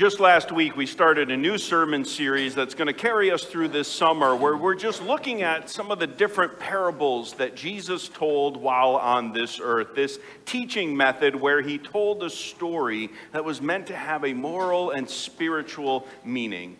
Just 0.00 0.18
last 0.18 0.50
week, 0.50 0.78
we 0.78 0.86
started 0.86 1.30
a 1.30 1.36
new 1.36 1.58
sermon 1.58 2.06
series 2.06 2.54
that's 2.54 2.74
going 2.74 2.86
to 2.86 2.94
carry 2.94 3.30
us 3.30 3.44
through 3.44 3.68
this 3.68 3.86
summer 3.86 4.34
where 4.34 4.56
we're 4.56 4.74
just 4.74 5.02
looking 5.02 5.42
at 5.42 5.68
some 5.68 5.90
of 5.90 5.98
the 5.98 6.06
different 6.06 6.58
parables 6.58 7.34
that 7.34 7.54
Jesus 7.54 8.08
told 8.08 8.56
while 8.56 8.96
on 8.96 9.34
this 9.34 9.60
earth. 9.62 9.88
This 9.94 10.18
teaching 10.46 10.96
method 10.96 11.34
where 11.36 11.60
he 11.60 11.76
told 11.76 12.22
a 12.22 12.30
story 12.30 13.10
that 13.32 13.44
was 13.44 13.60
meant 13.60 13.88
to 13.88 13.94
have 13.94 14.24
a 14.24 14.32
moral 14.32 14.92
and 14.92 15.06
spiritual 15.06 16.06
meaning. 16.24 16.78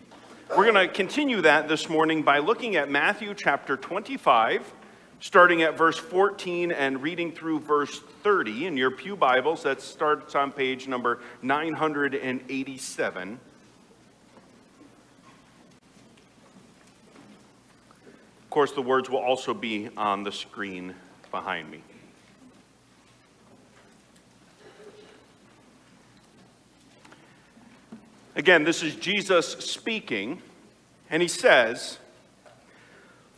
We're 0.57 0.71
going 0.71 0.87
to 0.87 0.91
continue 0.91 1.41
that 1.41 1.67
this 1.67 1.87
morning 1.87 2.23
by 2.23 2.39
looking 2.39 2.75
at 2.75 2.89
Matthew 2.89 3.35
chapter 3.35 3.77
25 3.77 4.73
starting 5.21 5.61
at 5.61 5.77
verse 5.77 5.97
14 5.97 6.71
and 6.71 7.01
reading 7.01 7.31
through 7.31 7.59
verse 7.59 8.01
30 8.23 8.65
in 8.65 8.75
your 8.75 8.91
Pew 8.91 9.15
Bibles. 9.15 9.63
That 9.63 9.81
starts 9.81 10.35
on 10.35 10.51
page 10.51 10.87
number 10.87 11.21
987. 11.43 13.39
Of 18.43 18.49
course, 18.49 18.73
the 18.73 18.81
words 18.81 19.09
will 19.09 19.19
also 19.19 19.53
be 19.53 19.89
on 19.95 20.23
the 20.23 20.31
screen 20.31 20.95
behind 21.29 21.71
me. 21.71 21.81
Again, 28.35 28.63
this 28.63 28.81
is 28.81 28.95
Jesus 28.95 29.47
speaking, 29.47 30.41
and 31.09 31.21
he 31.21 31.27
says, 31.27 31.99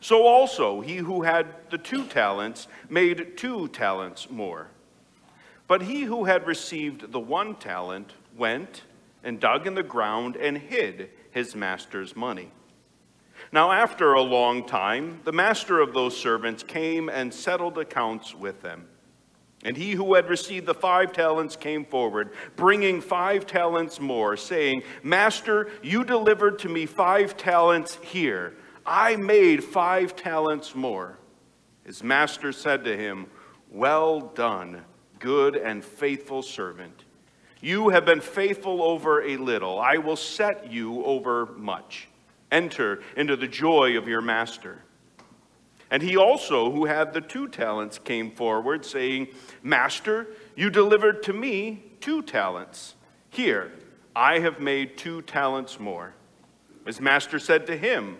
So 0.00 0.26
also 0.26 0.80
he 0.80 0.96
who 0.96 1.22
had 1.22 1.46
the 1.70 1.78
two 1.78 2.04
talents 2.06 2.68
made 2.88 3.36
two 3.36 3.68
talents 3.68 4.30
more. 4.30 4.68
But 5.66 5.82
he 5.82 6.02
who 6.02 6.24
had 6.24 6.46
received 6.46 7.12
the 7.12 7.20
one 7.20 7.54
talent 7.54 8.14
went 8.36 8.82
and 9.22 9.38
dug 9.38 9.66
in 9.66 9.74
the 9.74 9.82
ground 9.82 10.36
and 10.36 10.56
hid 10.56 11.10
his 11.30 11.54
master's 11.54 12.16
money. 12.16 12.50
Now, 13.52 13.72
after 13.72 14.12
a 14.12 14.20
long 14.20 14.66
time, 14.66 15.20
the 15.24 15.32
master 15.32 15.80
of 15.80 15.94
those 15.94 16.16
servants 16.16 16.62
came 16.62 17.08
and 17.08 17.32
settled 17.32 17.78
accounts 17.78 18.34
with 18.34 18.62
them. 18.62 18.86
And 19.62 19.76
he 19.76 19.92
who 19.92 20.14
had 20.14 20.28
received 20.28 20.66
the 20.66 20.74
five 20.74 21.12
talents 21.12 21.54
came 21.56 21.84
forward, 21.84 22.32
bringing 22.56 23.00
five 23.00 23.46
talents 23.46 24.00
more, 24.00 24.36
saying, 24.36 24.82
Master, 25.02 25.70
you 25.82 26.02
delivered 26.02 26.58
to 26.60 26.68
me 26.68 26.86
five 26.86 27.36
talents 27.36 27.98
here. 28.02 28.54
I 28.84 29.16
made 29.16 29.62
five 29.62 30.16
talents 30.16 30.74
more. 30.74 31.18
His 31.84 32.02
master 32.02 32.52
said 32.52 32.84
to 32.84 32.96
him, 32.96 33.26
Well 33.70 34.20
done, 34.20 34.82
good 35.18 35.56
and 35.56 35.84
faithful 35.84 36.42
servant. 36.42 37.04
You 37.60 37.90
have 37.90 38.06
been 38.06 38.20
faithful 38.20 38.82
over 38.82 39.22
a 39.22 39.36
little. 39.36 39.78
I 39.78 39.98
will 39.98 40.16
set 40.16 40.72
you 40.72 41.04
over 41.04 41.46
much. 41.56 42.08
Enter 42.50 43.02
into 43.16 43.36
the 43.36 43.46
joy 43.46 43.96
of 43.98 44.08
your 44.08 44.22
master. 44.22 44.82
And 45.90 46.02
he 46.02 46.16
also, 46.16 46.70
who 46.70 46.84
had 46.84 47.12
the 47.12 47.20
two 47.20 47.48
talents, 47.48 47.98
came 47.98 48.30
forward, 48.30 48.84
saying, 48.86 49.28
Master, 49.62 50.28
you 50.54 50.70
delivered 50.70 51.22
to 51.24 51.32
me 51.32 51.82
two 52.00 52.22
talents. 52.22 52.94
Here, 53.28 53.72
I 54.14 54.38
have 54.38 54.60
made 54.60 54.96
two 54.96 55.22
talents 55.22 55.80
more. 55.80 56.14
His 56.86 57.00
master 57.00 57.38
said 57.38 57.66
to 57.66 57.76
him, 57.76 58.18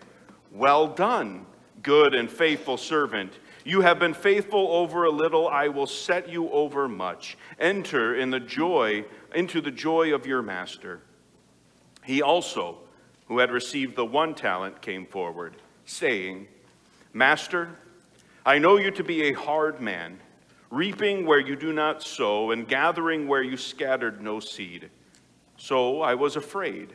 well 0.53 0.89
done, 0.89 1.47
good 1.83 2.15
and 2.15 2.31
faithful 2.31 2.77
servant. 2.77 3.33
You 3.65 3.83
have 3.83 3.99
been 3.99 4.15
faithful 4.15 4.69
over 4.69 5.05
a 5.05 5.11
little, 5.11 5.49
I 5.49 5.69
will 5.69 5.87
set 5.87 6.29
you 6.29 6.51
over 6.51 6.89
much. 6.89 7.37
Enter 7.59 8.15
in 8.15 8.31
the 8.31 8.41
joy, 8.41 9.05
into 9.35 9.61
the 9.61 9.71
joy 9.71 10.15
of 10.15 10.27
your 10.27 10.43
master. 10.43 11.01
He 12.03 12.23
also, 12.23 12.79
who 13.29 13.39
had 13.39 13.51
received 13.51 13.97
the 13.97 14.05
one 14.05 14.35
talent, 14.35 14.81
came 14.81 15.07
forward, 15.07 15.57
saying, 15.85 16.49
Master, 17.13 17.69
I 18.47 18.59
know 18.59 18.79
you 18.79 18.91
to 18.93 19.05
be 19.05 19.25
a 19.25 19.33
hard 19.33 19.81
man, 19.81 20.19
reaping 20.71 21.27
where 21.27 21.41
you 21.41 21.57
do 21.57 21.73
not 21.73 22.03
sow, 22.03 22.53
and 22.53 22.67
gathering 22.67 23.29
where 23.29 23.43
you 23.43 23.57
scattered 23.57 24.23
no 24.23 24.41
seed. 24.41 24.89
So 25.57 26.01
I 26.01 26.15
was 26.15 26.37
afraid 26.37 26.95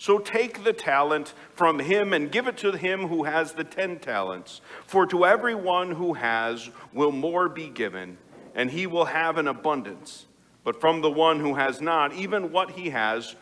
So 0.00 0.18
take 0.18 0.64
the 0.64 0.72
talent 0.72 1.34
from 1.52 1.78
him 1.78 2.14
and 2.14 2.32
give 2.32 2.48
it 2.48 2.56
to 2.56 2.72
him 2.72 3.08
who 3.08 3.24
has 3.24 3.52
the 3.52 3.64
ten 3.64 3.98
talents. 3.98 4.62
For 4.86 5.04
to 5.04 5.26
everyone 5.26 5.90
who 5.90 6.14
has 6.14 6.70
will 6.94 7.12
more 7.12 7.50
be 7.50 7.68
given, 7.68 8.16
and 8.54 8.70
he 8.70 8.86
will 8.86 9.04
have 9.04 9.36
an 9.36 9.46
abundance. 9.46 10.24
But 10.64 10.80
from 10.80 11.02
the 11.02 11.10
one 11.10 11.38
who 11.38 11.56
has 11.56 11.82
not, 11.82 12.14
even 12.14 12.50
what 12.50 12.70
he 12.70 12.88
has 12.88 13.36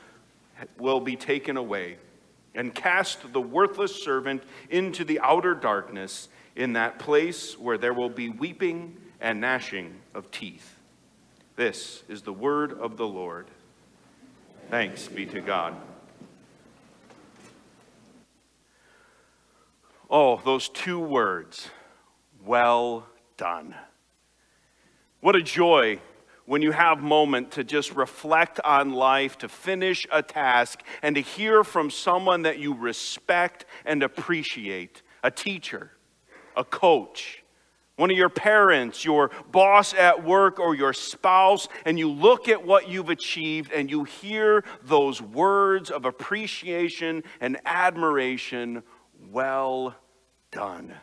will 0.77 0.99
be 0.99 1.15
taken 1.15 1.57
away. 1.57 1.99
And 2.57 2.75
cast 2.75 3.33
the 3.33 3.41
worthless 3.41 4.03
servant 4.03 4.43
into 4.69 5.05
the 5.05 5.21
outer 5.21 5.55
darkness, 5.55 6.29
in 6.57 6.73
that 6.73 6.99
place 6.99 7.57
where 7.57 7.79
there 7.79 7.95
will 7.95 8.11
be 8.11 8.31
weeping 8.31 8.97
and 9.21 9.41
gnashing 9.41 9.95
of 10.13 10.29
teeth. 10.33 10.75
This 11.55 12.03
is 12.09 12.23
the 12.23 12.33
word 12.33 12.73
of 12.73 12.97
the 12.97 13.07
Lord. 13.07 13.47
Thanks 14.71 15.07
be 15.07 15.25
to 15.27 15.41
God. 15.41 15.77
Oh, 20.11 20.41
those 20.43 20.71
two 20.71 20.99
words, 20.99 21.69
well 22.43 23.07
done. 23.37 23.75
What 25.21 25.37
a 25.37 25.43
joy 25.43 26.01
when 26.47 26.63
you 26.63 26.73
have 26.73 27.03
moment 27.03 27.51
to 27.53 27.65
just 27.65 27.95
reflect 27.95 28.59
on 28.65 28.93
life, 28.93 29.37
to 29.39 29.49
finish 29.49 30.07
a 30.11 30.23
task, 30.23 30.83
and 31.03 31.15
to 31.17 31.21
hear 31.21 31.63
from 31.63 31.91
someone 31.91 32.43
that 32.43 32.59
you 32.59 32.73
respect 32.73 33.67
and 33.85 34.03
appreciate, 34.03 35.03
a 35.23 35.31
teacher, 35.31 35.91
a 36.57 36.65
coach, 36.65 37.45
one 37.97 38.11
of 38.11 38.17
your 38.17 38.31
parents, 38.31 39.05
your 39.05 39.31
boss 39.51 39.93
at 39.93 40.25
work, 40.25 40.59
or 40.59 40.75
your 40.75 40.95
spouse, 40.95 41.69
and 41.85 41.99
you 41.99 42.11
look 42.11 42.49
at 42.49 42.65
what 42.65 42.89
you've 42.89 43.11
achieved 43.11 43.73
and 43.73 43.91
you 43.91 44.05
hear 44.05 44.65
those 44.85 45.21
words 45.21 45.91
of 45.91 46.07
appreciation 46.07 47.25
and 47.41 47.59
admiration 47.67 48.83
well 49.31 49.95
done. 50.51 50.95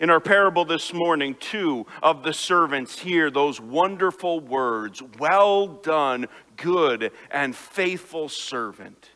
In 0.00 0.10
our 0.10 0.20
parable 0.20 0.64
this 0.64 0.92
morning, 0.92 1.34
two 1.40 1.84
of 2.02 2.22
the 2.22 2.32
servants 2.32 3.00
hear 3.00 3.30
those 3.30 3.60
wonderful 3.60 4.38
words 4.38 5.02
Well 5.18 5.66
done, 5.66 6.26
good 6.56 7.10
and 7.30 7.54
faithful 7.54 8.28
servant. 8.28 9.10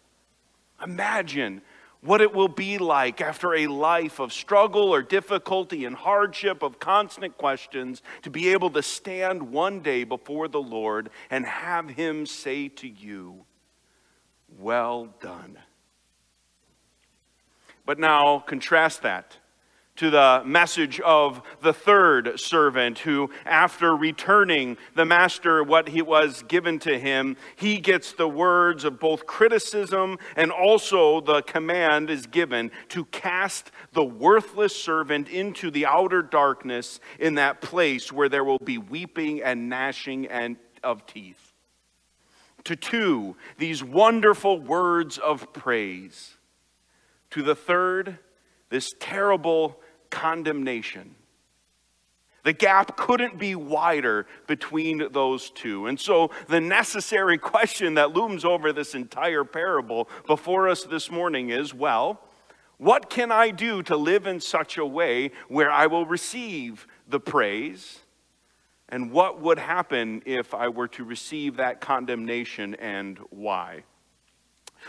Imagine 0.82 1.62
what 2.00 2.20
it 2.20 2.34
will 2.34 2.48
be 2.48 2.78
like 2.78 3.20
after 3.20 3.54
a 3.54 3.68
life 3.68 4.18
of 4.18 4.32
struggle 4.32 4.92
or 4.92 5.02
difficulty 5.02 5.84
and 5.84 5.94
hardship, 5.94 6.64
of 6.64 6.80
constant 6.80 7.38
questions, 7.38 8.02
to 8.22 8.30
be 8.30 8.48
able 8.48 8.70
to 8.70 8.82
stand 8.82 9.52
one 9.52 9.78
day 9.80 10.02
before 10.02 10.48
the 10.48 10.60
Lord 10.60 11.10
and 11.30 11.46
have 11.46 11.90
Him 11.90 12.26
say 12.26 12.66
to 12.68 12.88
you, 12.88 13.44
Well 14.58 15.14
done. 15.20 15.58
But 17.84 17.98
now 17.98 18.38
contrast 18.40 19.02
that 19.02 19.38
to 19.96 20.10
the 20.10 20.42
message 20.44 21.00
of 21.00 21.42
the 21.60 21.72
third 21.72 22.40
servant 22.40 23.00
who, 23.00 23.30
after 23.44 23.94
returning 23.94 24.76
the 24.94 25.04
master 25.04 25.62
what 25.62 25.88
he 25.88 26.00
was 26.00 26.42
given 26.48 26.78
to 26.78 26.98
him, 26.98 27.36
he 27.56 27.78
gets 27.78 28.12
the 28.12 28.28
words 28.28 28.84
of 28.84 28.98
both 28.98 29.26
criticism 29.26 30.18
and 30.34 30.50
also 30.50 31.20
the 31.20 31.42
command 31.42 32.08
is 32.08 32.26
given 32.26 32.70
to 32.88 33.04
cast 33.06 33.70
the 33.92 34.04
worthless 34.04 34.74
servant 34.74 35.28
into 35.28 35.70
the 35.70 35.84
outer 35.84 36.22
darkness 36.22 36.98
in 37.18 37.34
that 37.34 37.60
place 37.60 38.10
where 38.10 38.28
there 38.28 38.44
will 38.44 38.58
be 38.58 38.78
weeping 38.78 39.42
and 39.42 39.68
gnashing 39.68 40.26
and 40.26 40.56
of 40.82 41.06
teeth. 41.06 41.52
To 42.64 42.76
two, 42.76 43.36
these 43.58 43.84
wonderful 43.84 44.58
words 44.58 45.18
of 45.18 45.52
praise. 45.52 46.36
To 47.32 47.42
the 47.42 47.54
third, 47.54 48.18
this 48.68 48.92
terrible 49.00 49.80
condemnation. 50.10 51.14
The 52.44 52.52
gap 52.52 52.96
couldn't 52.96 53.38
be 53.38 53.54
wider 53.54 54.26
between 54.46 55.12
those 55.12 55.50
two. 55.50 55.86
And 55.86 55.98
so, 55.98 56.30
the 56.48 56.60
necessary 56.60 57.38
question 57.54 57.94
that 57.94 58.12
looms 58.12 58.44
over 58.44 58.72
this 58.72 58.94
entire 58.94 59.44
parable 59.44 60.08
before 60.26 60.68
us 60.68 60.84
this 60.84 61.10
morning 61.10 61.50
is 61.50 61.72
well, 61.72 62.20
what 62.78 63.08
can 63.08 63.30
I 63.30 63.50
do 63.50 63.82
to 63.84 63.96
live 63.96 64.26
in 64.26 64.40
such 64.40 64.76
a 64.76 64.84
way 64.84 65.30
where 65.48 65.70
I 65.70 65.86
will 65.86 66.04
receive 66.04 66.86
the 67.08 67.20
praise? 67.20 68.00
And 68.88 69.10
what 69.10 69.40
would 69.40 69.58
happen 69.58 70.22
if 70.26 70.52
I 70.52 70.68
were 70.68 70.88
to 70.88 71.04
receive 71.04 71.56
that 71.56 71.80
condemnation 71.80 72.74
and 72.74 73.18
why? 73.30 73.84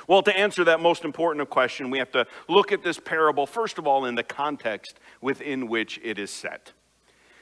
Well, 0.07 0.21
to 0.23 0.37
answer 0.37 0.63
that 0.63 0.79
most 0.79 1.05
important 1.05 1.49
question, 1.49 1.89
we 1.89 1.99
have 1.99 2.11
to 2.11 2.25
look 2.47 2.71
at 2.71 2.83
this 2.83 2.99
parable, 2.99 3.45
first 3.45 3.77
of 3.77 3.87
all, 3.87 4.05
in 4.05 4.15
the 4.15 4.23
context 4.23 4.99
within 5.21 5.67
which 5.67 5.99
it 6.03 6.19
is 6.19 6.31
set. 6.31 6.73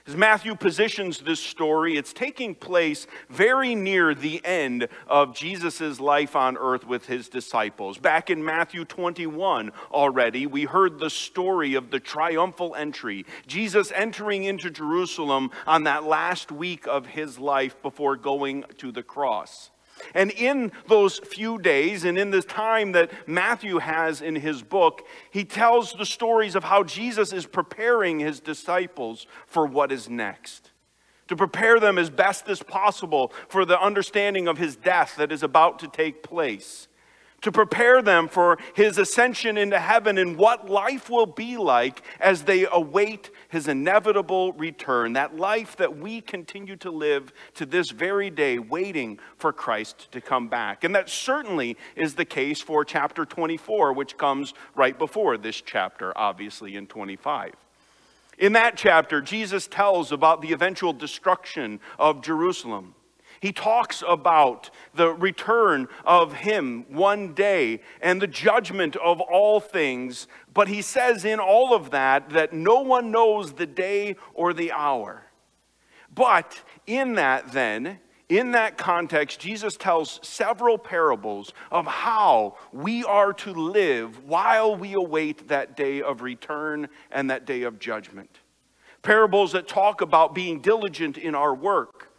As 0.07 0.15
Matthew 0.15 0.55
positions 0.55 1.19
this 1.19 1.39
story, 1.39 1.95
it's 1.95 2.11
taking 2.11 2.55
place 2.55 3.05
very 3.29 3.75
near 3.75 4.15
the 4.15 4.43
end 4.43 4.87
of 5.07 5.35
Jesus' 5.35 5.99
life 5.99 6.35
on 6.35 6.57
earth 6.57 6.87
with 6.87 7.05
his 7.05 7.29
disciples. 7.29 7.99
Back 7.99 8.31
in 8.31 8.43
Matthew 8.43 8.83
21 8.83 9.71
already, 9.91 10.47
we 10.47 10.63
heard 10.63 10.97
the 10.97 11.11
story 11.11 11.75
of 11.75 11.91
the 11.91 11.99
triumphal 11.99 12.73
entry, 12.73 13.27
Jesus 13.45 13.91
entering 13.93 14.43
into 14.43 14.71
Jerusalem 14.71 15.51
on 15.67 15.83
that 15.83 16.03
last 16.03 16.51
week 16.51 16.87
of 16.87 17.05
his 17.05 17.37
life 17.37 17.79
before 17.83 18.15
going 18.15 18.65
to 18.79 18.91
the 18.91 19.03
cross. 19.03 19.69
And 20.13 20.31
in 20.31 20.71
those 20.87 21.19
few 21.19 21.57
days, 21.57 22.03
and 22.05 22.17
in 22.17 22.31
the 22.31 22.41
time 22.41 22.91
that 22.93 23.11
Matthew 23.27 23.79
has 23.79 24.21
in 24.21 24.35
his 24.35 24.61
book, 24.61 25.05
he 25.31 25.43
tells 25.43 25.93
the 25.93 26.05
stories 26.05 26.55
of 26.55 26.63
how 26.63 26.83
Jesus 26.83 27.33
is 27.33 27.45
preparing 27.45 28.19
his 28.19 28.39
disciples 28.39 29.27
for 29.45 29.65
what 29.65 29.91
is 29.91 30.09
next. 30.09 30.71
To 31.27 31.35
prepare 31.35 31.79
them 31.79 31.97
as 31.97 32.09
best 32.09 32.49
as 32.49 32.61
possible 32.61 33.31
for 33.47 33.63
the 33.63 33.79
understanding 33.79 34.47
of 34.47 34.57
his 34.57 34.75
death 34.75 35.15
that 35.17 35.31
is 35.31 35.43
about 35.43 35.79
to 35.79 35.87
take 35.87 36.23
place 36.23 36.87
to 37.41 37.51
prepare 37.51 38.01
them 38.01 38.27
for 38.27 38.57
his 38.73 38.97
ascension 38.97 39.57
into 39.57 39.79
heaven 39.79 40.17
and 40.17 40.37
what 40.37 40.69
life 40.69 41.09
will 41.09 41.25
be 41.25 41.57
like 41.57 42.01
as 42.19 42.43
they 42.43 42.67
await 42.71 43.29
his 43.49 43.67
inevitable 43.67 44.53
return. 44.53 45.13
That 45.13 45.35
life 45.35 45.75
that 45.77 45.97
we 45.97 46.21
continue 46.21 46.75
to 46.77 46.91
live 46.91 47.33
to 47.55 47.65
this 47.65 47.89
very 47.89 48.29
day, 48.29 48.59
waiting 48.59 49.19
for 49.37 49.51
Christ 49.51 50.11
to 50.11 50.21
come 50.21 50.47
back. 50.47 50.83
And 50.83 50.95
that 50.95 51.09
certainly 51.09 51.77
is 51.95 52.15
the 52.15 52.25
case 52.25 52.61
for 52.61 52.85
chapter 52.85 53.25
24, 53.25 53.93
which 53.93 54.17
comes 54.17 54.53
right 54.75 54.97
before 54.97 55.37
this 55.37 55.61
chapter, 55.61 56.17
obviously, 56.17 56.75
in 56.75 56.87
25. 56.87 57.53
In 58.37 58.53
that 58.53 58.75
chapter, 58.75 59.21
Jesus 59.21 59.67
tells 59.67 60.11
about 60.11 60.41
the 60.41 60.51
eventual 60.51 60.93
destruction 60.93 61.79
of 61.99 62.21
Jerusalem. 62.21 62.95
He 63.41 63.51
talks 63.51 64.03
about 64.07 64.69
the 64.93 65.09
return 65.09 65.87
of 66.05 66.31
Him 66.31 66.85
one 66.89 67.33
day 67.33 67.81
and 67.99 68.21
the 68.21 68.27
judgment 68.27 68.95
of 68.97 69.19
all 69.19 69.59
things. 69.59 70.27
But 70.53 70.67
he 70.67 70.83
says 70.83 71.25
in 71.25 71.39
all 71.39 71.73
of 71.73 71.89
that 71.89 72.29
that 72.29 72.53
no 72.53 72.81
one 72.81 73.09
knows 73.09 73.53
the 73.53 73.65
day 73.65 74.15
or 74.35 74.53
the 74.53 74.71
hour. 74.71 75.23
But 76.13 76.61
in 76.85 77.15
that, 77.15 77.51
then, 77.51 77.99
in 78.29 78.51
that 78.51 78.77
context, 78.77 79.39
Jesus 79.39 79.75
tells 79.75 80.19
several 80.21 80.77
parables 80.77 81.51
of 81.71 81.87
how 81.87 82.57
we 82.71 83.03
are 83.05 83.33
to 83.33 83.53
live 83.53 84.23
while 84.25 84.75
we 84.75 84.93
await 84.93 85.47
that 85.47 85.75
day 85.75 86.03
of 86.03 86.21
return 86.21 86.89
and 87.09 87.31
that 87.31 87.47
day 87.47 87.63
of 87.63 87.79
judgment. 87.79 88.39
Parables 89.01 89.53
that 89.53 89.67
talk 89.67 90.01
about 90.01 90.35
being 90.35 90.61
diligent 90.61 91.17
in 91.17 91.33
our 91.33 91.55
work 91.55 92.10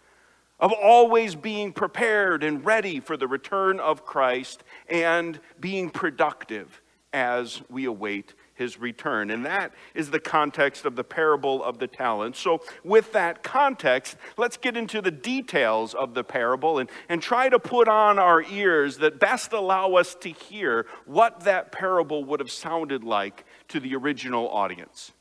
of 0.63 0.73
always 0.73 1.35
being 1.35 1.73
prepared 1.73 2.45
and 2.45 2.65
ready 2.65 3.01
for 3.01 3.17
the 3.17 3.27
return 3.27 3.81
of 3.81 4.07
Christ 4.07 4.63
and 4.89 5.39
being 5.61 5.91
productive 5.91 6.81
as 7.13 7.61
we 7.69 7.85
await 7.85 8.33
his 8.55 8.79
return. 8.79 9.31
And 9.31 9.45
that 9.45 9.73
is 9.93 10.11
the 10.11 10.21
context 10.21 10.85
of 10.85 10.95
the 10.95 11.03
parable 11.03 11.65
of 11.65 11.79
the 11.79 11.89
talents. 11.89 12.39
So, 12.39 12.63
with 12.85 13.13
that 13.13 13.43
context, 13.43 14.17
let's 14.37 14.57
get 14.57 14.77
into 14.77 15.03
the 15.03 15.11
details 15.11 15.95
of 15.95 16.15
the 16.15 16.23
parable 16.23 16.79
and, 16.79 16.89
and 17.09 17.21
try 17.21 17.49
to 17.49 17.59
put 17.59 17.89
on 17.89 18.21
our 18.21 18.43
ears 18.43 18.99
that 18.99 19.19
best 19.19 19.53
allow 19.53 19.95
us 19.95 20.15
to 20.21 20.29
hear 20.31 20.87
what 21.07 21.41
that 21.41 21.73
parable 21.73 22.25
would 22.25 22.39
have 22.39 22.53
sounded 22.53 23.03
like 23.03 23.45
to 23.69 23.81
the 23.81 23.97
original 23.97 24.49
audience. 24.49 25.13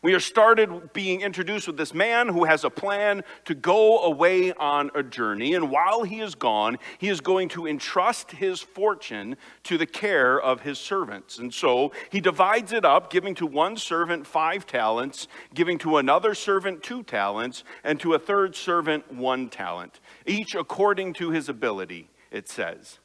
We 0.00 0.14
are 0.14 0.20
started 0.20 0.92
being 0.92 1.20
introduced 1.20 1.66
with 1.66 1.76
this 1.76 1.92
man 1.92 2.28
who 2.28 2.44
has 2.44 2.64
a 2.64 2.70
plan 2.70 3.22
to 3.44 3.54
go 3.54 4.02
away 4.04 4.52
on 4.52 4.90
a 4.94 5.02
journey. 5.02 5.54
And 5.54 5.70
while 5.70 6.02
he 6.02 6.20
is 6.20 6.34
gone, 6.34 6.78
he 6.98 7.08
is 7.08 7.20
going 7.20 7.48
to 7.50 7.66
entrust 7.66 8.32
his 8.32 8.60
fortune 8.60 9.36
to 9.64 9.76
the 9.76 9.86
care 9.86 10.40
of 10.40 10.60
his 10.60 10.78
servants. 10.78 11.38
And 11.38 11.52
so 11.52 11.92
he 12.10 12.20
divides 12.20 12.72
it 12.72 12.84
up, 12.84 13.10
giving 13.10 13.34
to 13.36 13.46
one 13.46 13.76
servant 13.76 14.26
five 14.26 14.66
talents, 14.66 15.28
giving 15.52 15.78
to 15.78 15.98
another 15.98 16.34
servant 16.34 16.82
two 16.82 17.02
talents, 17.02 17.64
and 17.84 18.00
to 18.00 18.14
a 18.14 18.18
third 18.18 18.56
servant 18.56 19.12
one 19.12 19.48
talent, 19.48 20.00
each 20.26 20.54
according 20.54 21.12
to 21.14 21.30
his 21.30 21.48
ability, 21.48 22.08
it 22.30 22.48
says. 22.48 22.98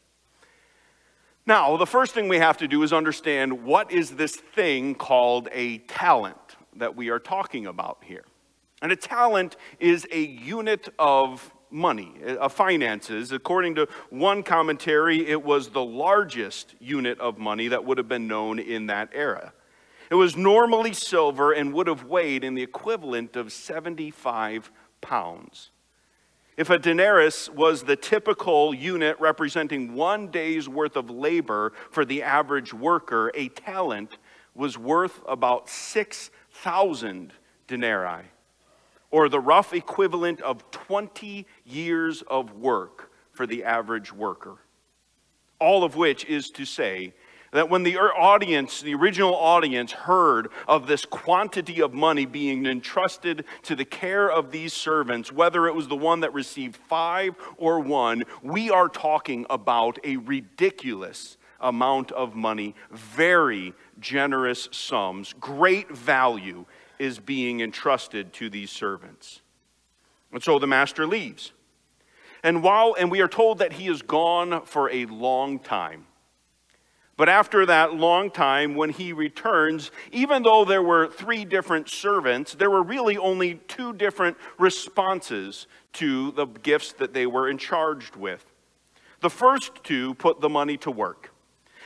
Now, 1.45 1.77
the 1.77 1.85
first 1.85 2.13
thing 2.13 2.27
we 2.27 2.39
have 2.39 2.57
to 2.57 2.67
do 2.67 2.83
is 2.83 2.91
understand 2.91 3.63
what 3.63 3.91
is 3.91 4.11
this 4.11 4.35
thing 4.35 4.95
called 4.95 5.47
a 5.51 5.77
talent 5.79 6.46
that 6.79 6.95
we 6.95 7.09
are 7.09 7.19
talking 7.19 7.65
about 7.65 7.99
here. 8.03 8.25
And 8.81 8.91
a 8.91 8.95
talent 8.95 9.55
is 9.79 10.07
a 10.11 10.21
unit 10.21 10.89
of 10.99 11.53
money, 11.69 12.13
uh, 12.25 12.35
of 12.35 12.53
finances. 12.53 13.31
According 13.31 13.75
to 13.75 13.87
one 14.09 14.43
commentary, 14.43 15.27
it 15.27 15.43
was 15.43 15.69
the 15.69 15.83
largest 15.83 16.75
unit 16.79 17.19
of 17.19 17.37
money 17.37 17.67
that 17.69 17.85
would 17.85 17.97
have 17.97 18.07
been 18.07 18.27
known 18.27 18.59
in 18.59 18.87
that 18.87 19.09
era. 19.13 19.53
It 20.09 20.15
was 20.15 20.37
normally 20.37 20.93
silver 20.93 21.51
and 21.51 21.73
would 21.73 21.87
have 21.87 22.05
weighed 22.05 22.43
in 22.43 22.55
the 22.55 22.63
equivalent 22.63 23.35
of 23.35 23.51
75 23.51 24.71
pounds. 25.01 25.71
If 26.55 26.69
a 26.69 26.79
denarius 26.79 27.49
was 27.49 27.83
the 27.83 27.95
typical 27.95 28.73
unit 28.73 29.19
representing 29.19 29.93
one 29.93 30.29
day's 30.29 30.67
worth 30.67 30.95
of 30.95 31.09
labor 31.09 31.73
for 31.91 32.03
the 32.03 32.23
average 32.23 32.73
worker, 32.73 33.31
a 33.35 33.49
talent 33.49 34.17
was 34.55 34.75
worth 34.75 35.21
about 35.27 35.69
six 35.69 36.31
thousand 36.63 37.33
denarii, 37.67 38.25
or 39.11 39.29
the 39.29 39.39
rough 39.39 39.73
equivalent 39.73 40.41
of 40.41 40.69
20 40.71 41.45
years 41.65 42.21
of 42.23 42.53
work 42.53 43.11
for 43.31 43.45
the 43.47 43.63
average 43.63 44.11
worker. 44.11 44.57
All 45.59 45.83
of 45.83 45.95
which 45.95 46.25
is 46.25 46.49
to 46.51 46.65
say 46.65 47.13
that 47.51 47.69
when 47.69 47.83
the 47.83 47.97
er, 47.97 48.13
audience, 48.13 48.81
the 48.81 48.93
original 48.93 49.35
audience, 49.35 49.91
heard 49.91 50.49
of 50.67 50.87
this 50.87 51.05
quantity 51.05 51.81
of 51.81 51.93
money 51.93 52.25
being 52.25 52.65
entrusted 52.65 53.45
to 53.63 53.75
the 53.75 53.85
care 53.85 54.29
of 54.29 54.51
these 54.51 54.73
servants, 54.73 55.31
whether 55.31 55.67
it 55.67 55.75
was 55.75 55.87
the 55.87 55.95
one 55.95 56.19
that 56.19 56.33
received 56.33 56.75
five 56.75 57.35
or 57.57 57.79
one, 57.79 58.23
we 58.43 58.69
are 58.69 58.89
talking 58.89 59.45
about 59.49 59.97
a 60.03 60.17
ridiculous 60.17 61.37
amount 61.59 62.11
of 62.11 62.35
money, 62.35 62.75
very 62.91 63.73
generous 63.99 64.69
sums, 64.71 65.33
great 65.39 65.89
value 65.89 66.65
is 66.99 67.19
being 67.19 67.61
entrusted 67.61 68.33
to 68.33 68.49
these 68.49 68.71
servants. 68.71 69.41
And 70.31 70.43
so 70.43 70.59
the 70.59 70.67
master 70.67 71.07
leaves. 71.07 71.53
And 72.43 72.63
while 72.63 72.95
and 72.97 73.09
we 73.09 73.21
are 73.21 73.27
told 73.27 73.59
that 73.59 73.73
he 73.73 73.87
is 73.87 74.01
gone 74.01 74.65
for 74.65 74.89
a 74.89 75.05
long 75.05 75.59
time. 75.59 76.05
But 77.17 77.29
after 77.29 77.65
that 77.65 77.95
long 77.95 78.29
time, 78.29 78.75
when 78.75 78.91
he 78.91 79.11
returns, 79.11 79.89
even 80.11 80.43
though 80.43 80.63
there 80.65 80.83
were 80.83 81.07
three 81.07 81.45
different 81.45 81.89
servants, 81.89 82.53
there 82.53 82.69
were 82.69 82.83
really 82.83 83.17
only 83.17 83.55
two 83.67 83.91
different 83.93 84.37
responses 84.59 85.65
to 85.93 86.31
the 86.31 86.45
gifts 86.45 86.93
that 86.93 87.13
they 87.13 87.25
were 87.25 87.49
in 87.49 87.57
charged 87.57 88.15
with. 88.15 88.45
The 89.21 89.31
first 89.31 89.83
two 89.83 90.13
put 90.13 90.41
the 90.41 90.49
money 90.49 90.77
to 90.77 90.91
work. 90.91 91.33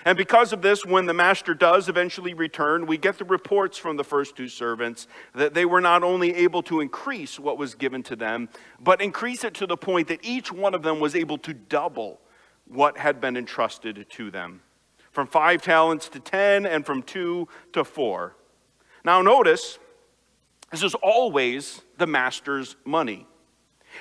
And 0.05 0.17
because 0.17 0.53
of 0.53 0.62
this, 0.62 0.86
when 0.86 1.05
the 1.05 1.13
master 1.13 1.53
does 1.53 1.88
eventually 1.88 2.34
return, 2.34 2.86
we 2.86 2.98
get 2.98 3.17
the 3.17 3.25
reports 3.25 3.77
from 3.77 3.98
the 3.98 4.03
first 4.03 4.36
two 4.36 4.48
servants 4.48 5.08
that 5.36 5.53
they 5.53 5.65
were 5.65 5.81
not 5.81 6.03
only 6.03 6.34
able 6.36 6.63
to 6.63 6.79
increase 6.79 7.39
what 7.39 7.58
was 7.58 7.75
given 7.75 8.03
to 8.03 8.15
them, 8.15 8.50
but 8.79 9.01
increase 9.01 9.43
it 9.43 9.53
to 9.55 9.67
the 9.67 9.77
point 9.77 10.08
that 10.08 10.20
each 10.24 10.51
one 10.51 10.74
of 10.74 10.84
them 10.84 11.00
was 11.00 11.15
able 11.15 11.38
to 11.39 11.53
double 11.53 12.20
what 12.67 12.98
had 12.98 13.22
been 13.22 13.38
entrusted 13.38 14.05
to 14.10 14.31
them 14.31 14.62
from 15.12 15.27
five 15.27 15.62
talents 15.62 16.10
to 16.10 16.20
ten, 16.20 16.65
and 16.65 16.86
from 16.86 17.03
two 17.03 17.48
to 17.74 17.84
four. 17.84 18.36
Now, 19.03 19.22
notice, 19.22 19.77
this 20.72 20.84
is 20.84 20.96
always 20.96 21.81
the 21.98 22.08
master's 22.08 22.75
money. 22.86 23.27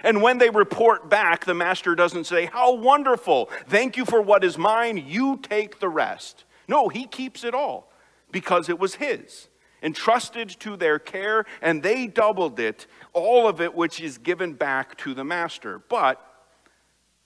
And 0.03 0.23
when 0.23 0.39
they 0.39 0.51
report 0.51 1.09
back, 1.09 1.45
the 1.45 1.55
master 1.55 1.95
doesn't 1.95 2.25
say, 2.25 2.47
How 2.47 2.75
wonderful! 2.75 3.51
Thank 3.69 3.97
you 3.97 4.05
for 4.05 4.21
what 4.23 4.45
is 4.45 4.57
mine. 4.59 5.05
You 5.07 5.39
take 5.39 5.81
the 5.81 5.89
rest. 5.89 6.45
No, 6.69 6.89
he 6.89 7.07
keeps 7.07 7.45
it 7.45 7.55
all 7.55 7.91
because 8.31 8.69
it 8.69 8.79
was 8.79 8.97
his, 8.97 9.49
entrusted 9.83 10.49
to 10.61 10.77
their 10.77 10.99
care, 10.99 11.45
and 11.61 11.83
they 11.83 12.07
doubled 12.07 12.61
it, 12.61 12.87
all 13.13 13.49
of 13.49 13.61
it 13.61 13.75
which 13.75 14.01
is 14.01 14.19
given 14.19 14.55
back 14.55 14.97
to 14.99 15.15
the 15.15 15.25
master. 15.25 15.81
But 15.89 16.25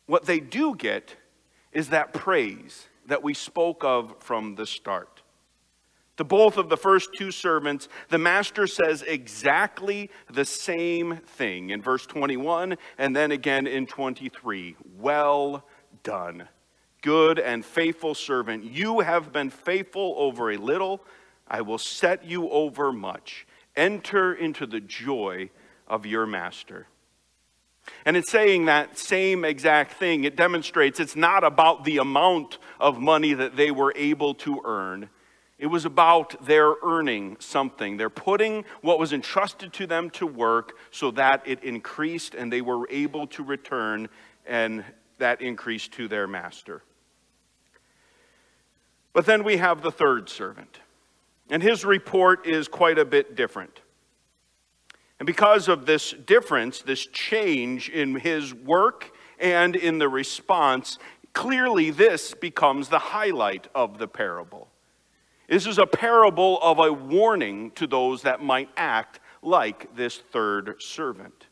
what 0.06 0.24
they 0.24 0.40
do 0.40 0.74
get 0.74 1.16
is 1.72 1.90
that 1.90 2.12
praise 2.12 2.88
that 3.06 3.22
we 3.22 3.34
spoke 3.34 3.84
of 3.84 4.14
from 4.20 4.54
the 4.54 4.66
start. 4.66 5.13
To 6.16 6.24
both 6.24 6.58
of 6.58 6.68
the 6.68 6.76
first 6.76 7.10
two 7.12 7.32
servants, 7.32 7.88
the 8.08 8.18
master 8.18 8.66
says 8.66 9.02
exactly 9.02 10.10
the 10.30 10.44
same 10.44 11.16
thing 11.16 11.70
in 11.70 11.82
verse 11.82 12.06
21 12.06 12.76
and 12.98 13.16
then 13.16 13.32
again 13.32 13.66
in 13.66 13.86
23. 13.86 14.76
Well 14.96 15.66
done, 16.04 16.48
good 17.02 17.40
and 17.40 17.64
faithful 17.64 18.14
servant. 18.14 18.64
You 18.64 19.00
have 19.00 19.32
been 19.32 19.50
faithful 19.50 20.14
over 20.16 20.52
a 20.52 20.56
little, 20.56 21.02
I 21.48 21.62
will 21.62 21.78
set 21.78 22.24
you 22.24 22.48
over 22.48 22.92
much. 22.92 23.46
Enter 23.74 24.32
into 24.32 24.66
the 24.66 24.80
joy 24.80 25.50
of 25.88 26.06
your 26.06 26.26
master. 26.26 26.86
And 28.06 28.16
it's 28.16 28.30
saying 28.30 28.66
that 28.66 28.98
same 28.98 29.44
exact 29.44 29.94
thing. 29.94 30.24
It 30.24 30.36
demonstrates 30.36 31.00
it's 31.00 31.16
not 31.16 31.42
about 31.42 31.84
the 31.84 31.98
amount 31.98 32.58
of 32.80 33.00
money 33.00 33.34
that 33.34 33.56
they 33.56 33.72
were 33.72 33.92
able 33.96 34.34
to 34.34 34.62
earn 34.64 35.10
it 35.64 35.70
was 35.70 35.86
about 35.86 36.44
their 36.44 36.74
earning 36.82 37.38
something. 37.40 37.96
They're 37.96 38.10
putting 38.10 38.66
what 38.82 38.98
was 38.98 39.14
entrusted 39.14 39.72
to 39.72 39.86
them 39.86 40.10
to 40.10 40.26
work 40.26 40.76
so 40.90 41.10
that 41.12 41.42
it 41.46 41.64
increased 41.64 42.34
and 42.34 42.52
they 42.52 42.60
were 42.60 42.86
able 42.90 43.26
to 43.28 43.42
return 43.42 44.10
and 44.44 44.84
that 45.16 45.40
increased 45.40 45.92
to 45.92 46.06
their 46.06 46.26
master. 46.26 46.82
But 49.14 49.24
then 49.24 49.42
we 49.42 49.56
have 49.56 49.80
the 49.80 49.90
third 49.90 50.28
servant. 50.28 50.80
And 51.48 51.62
his 51.62 51.82
report 51.82 52.46
is 52.46 52.68
quite 52.68 52.98
a 52.98 53.06
bit 53.06 53.34
different. 53.34 53.80
And 55.18 55.26
because 55.26 55.68
of 55.68 55.86
this 55.86 56.10
difference, 56.10 56.82
this 56.82 57.06
change 57.06 57.88
in 57.88 58.16
his 58.16 58.52
work 58.52 59.16
and 59.38 59.74
in 59.74 59.96
the 59.96 60.10
response, 60.10 60.98
clearly 61.32 61.90
this 61.90 62.34
becomes 62.34 62.90
the 62.90 62.98
highlight 62.98 63.68
of 63.74 63.96
the 63.96 64.08
parable. 64.08 64.68
This 65.48 65.66
is 65.66 65.78
a 65.78 65.86
parable 65.86 66.58
of 66.62 66.78
a 66.78 66.92
warning 66.92 67.70
to 67.72 67.86
those 67.86 68.22
that 68.22 68.42
might 68.42 68.70
act 68.76 69.20
like 69.42 69.94
this 69.94 70.18
third 70.18 70.80
servant. 70.80 71.46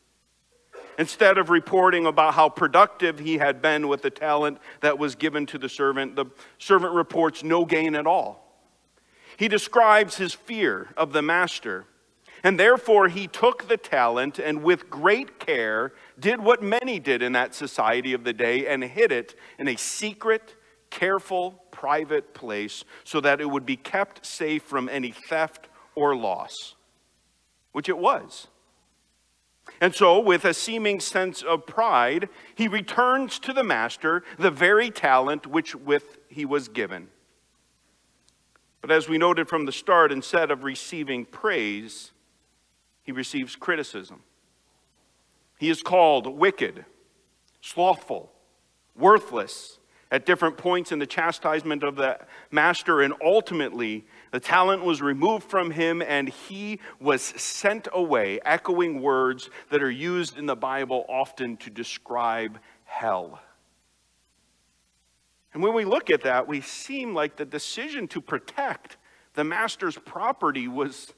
Instead 0.97 1.37
of 1.37 1.49
reporting 1.49 2.05
about 2.05 2.33
how 2.33 2.49
productive 2.49 3.19
he 3.19 3.37
had 3.37 3.61
been 3.61 3.87
with 3.87 4.01
the 4.01 4.09
talent 4.09 4.59
that 4.81 4.97
was 4.97 5.15
given 5.15 5.45
to 5.47 5.57
the 5.57 5.69
servant, 5.69 6.15
the 6.15 6.25
servant 6.59 6.93
reports 6.93 7.43
no 7.43 7.65
gain 7.65 7.95
at 7.95 8.05
all. 8.05 8.43
He 9.37 9.47
describes 9.47 10.17
his 10.17 10.33
fear 10.33 10.89
of 10.95 11.11
the 11.11 11.21
master, 11.21 11.85
and 12.43 12.59
therefore 12.59 13.07
he 13.07 13.27
took 13.27 13.67
the 13.67 13.77
talent 13.77 14.37
and 14.37 14.63
with 14.63 14.89
great 14.89 15.39
care 15.39 15.93
did 16.19 16.39
what 16.39 16.61
many 16.61 16.99
did 16.99 17.23
in 17.23 17.31
that 17.33 17.55
society 17.55 18.13
of 18.13 18.23
the 18.23 18.33
day 18.33 18.67
and 18.67 18.83
hid 18.83 19.11
it 19.11 19.35
in 19.57 19.67
a 19.67 19.75
secret, 19.75 20.55
careful, 20.93 21.63
private 21.71 22.35
place 22.35 22.85
so 23.03 23.19
that 23.19 23.41
it 23.41 23.49
would 23.49 23.65
be 23.65 23.75
kept 23.75 24.23
safe 24.25 24.61
from 24.61 24.87
any 24.87 25.11
theft 25.11 25.67
or 25.95 26.15
loss, 26.15 26.75
which 27.71 27.89
it 27.89 27.97
was. 27.97 28.47
And 29.81 29.95
so, 29.95 30.19
with 30.19 30.45
a 30.45 30.53
seeming 30.53 30.99
sense 30.99 31.41
of 31.41 31.65
pride, 31.65 32.29
he 32.53 32.67
returns 32.67 33.39
to 33.39 33.53
the 33.53 33.63
master 33.63 34.23
the 34.37 34.51
very 34.51 34.91
talent 34.91 35.47
which 35.47 35.75
with 35.75 36.19
he 36.29 36.45
was 36.45 36.67
given. 36.67 37.07
But 38.79 38.91
as 38.91 39.09
we 39.09 39.17
noted 39.17 39.47
from 39.47 39.65
the 39.65 39.71
start, 39.71 40.11
instead 40.11 40.51
of 40.51 40.63
receiving 40.63 41.25
praise, 41.25 42.11
he 43.01 43.11
receives 43.11 43.55
criticism. 43.55 44.21
He 45.57 45.69
is 45.69 45.81
called 45.81 46.27
wicked, 46.27 46.85
slothful, 47.61 48.31
worthless, 48.95 49.79
at 50.13 50.27
different 50.27 50.57
points 50.57 50.91
in 50.91 50.99
the 50.99 51.07
chastisement 51.07 51.81
of 51.81 51.95
the 51.95 52.19
master, 52.51 53.01
and 53.01 53.15
ultimately 53.25 54.05
the 54.29 54.39
talent 54.39 54.85
was 54.85 55.01
removed 55.01 55.49
from 55.49 55.71
him 55.71 56.03
and 56.03 56.29
he 56.29 56.79
was 56.99 57.23
sent 57.23 57.87
away, 57.91 58.39
echoing 58.45 59.01
words 59.01 59.49
that 59.71 59.81
are 59.81 59.89
used 59.89 60.37
in 60.37 60.45
the 60.45 60.55
Bible 60.55 61.03
often 61.09 61.57
to 61.57 61.71
describe 61.71 62.59
hell. 62.85 63.41
And 65.51 65.63
when 65.63 65.73
we 65.73 65.83
look 65.83 66.11
at 66.11 66.21
that, 66.21 66.47
we 66.47 66.61
seem 66.61 67.15
like 67.15 67.35
the 67.35 67.45
decision 67.45 68.07
to 68.09 68.21
protect 68.21 68.97
the 69.33 69.43
master's 69.43 69.97
property 69.97 70.67
was, 70.67 71.11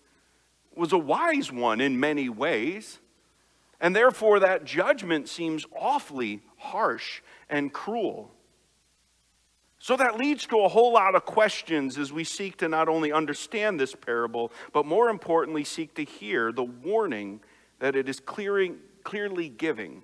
was 0.73 0.93
a 0.93 0.97
wise 0.97 1.51
one 1.51 1.81
in 1.81 1.99
many 1.99 2.29
ways. 2.29 2.99
And 3.81 3.93
therefore, 3.93 4.39
that 4.39 4.63
judgment 4.63 5.27
seems 5.27 5.65
awfully 5.77 6.43
harsh 6.55 7.19
and 7.49 7.73
cruel. 7.73 8.31
So 9.85 9.95
that 9.97 10.17
leads 10.17 10.47
to 10.47 10.61
a 10.61 10.67
whole 10.67 10.93
lot 10.93 11.13
of 11.13 11.25
questions 11.25 11.99
as 11.99 12.11
we 12.11 12.23
seek 12.23 12.57
to 12.57 12.67
not 12.67 12.89
only 12.89 13.11
understand 13.11 13.79
this 13.79 13.93
parable, 13.93 14.51
but 14.73 14.83
more 14.83 15.09
importantly, 15.09 15.63
seek 15.63 15.93
to 15.93 16.03
hear 16.03 16.51
the 16.51 16.63
warning 16.63 17.39
that 17.77 17.95
it 17.95 18.09
is 18.09 18.19
clearing, 18.19 18.77
clearly 19.03 19.47
giving. 19.47 20.01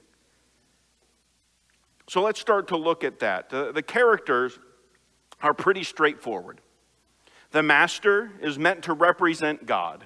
So 2.08 2.22
let's 2.22 2.40
start 2.40 2.68
to 2.68 2.78
look 2.78 3.04
at 3.04 3.22
that. 3.22 3.50
The, 3.50 3.72
the 3.72 3.82
characters 3.82 4.60
are 5.42 5.56
pretty 5.56 5.84
straightforward. 5.84 6.62
The 7.50 7.64
master 7.64 8.34
is 8.40 8.60
meant 8.60 8.84
to 8.84 8.94
represent 8.94 9.66
God. 9.66 10.06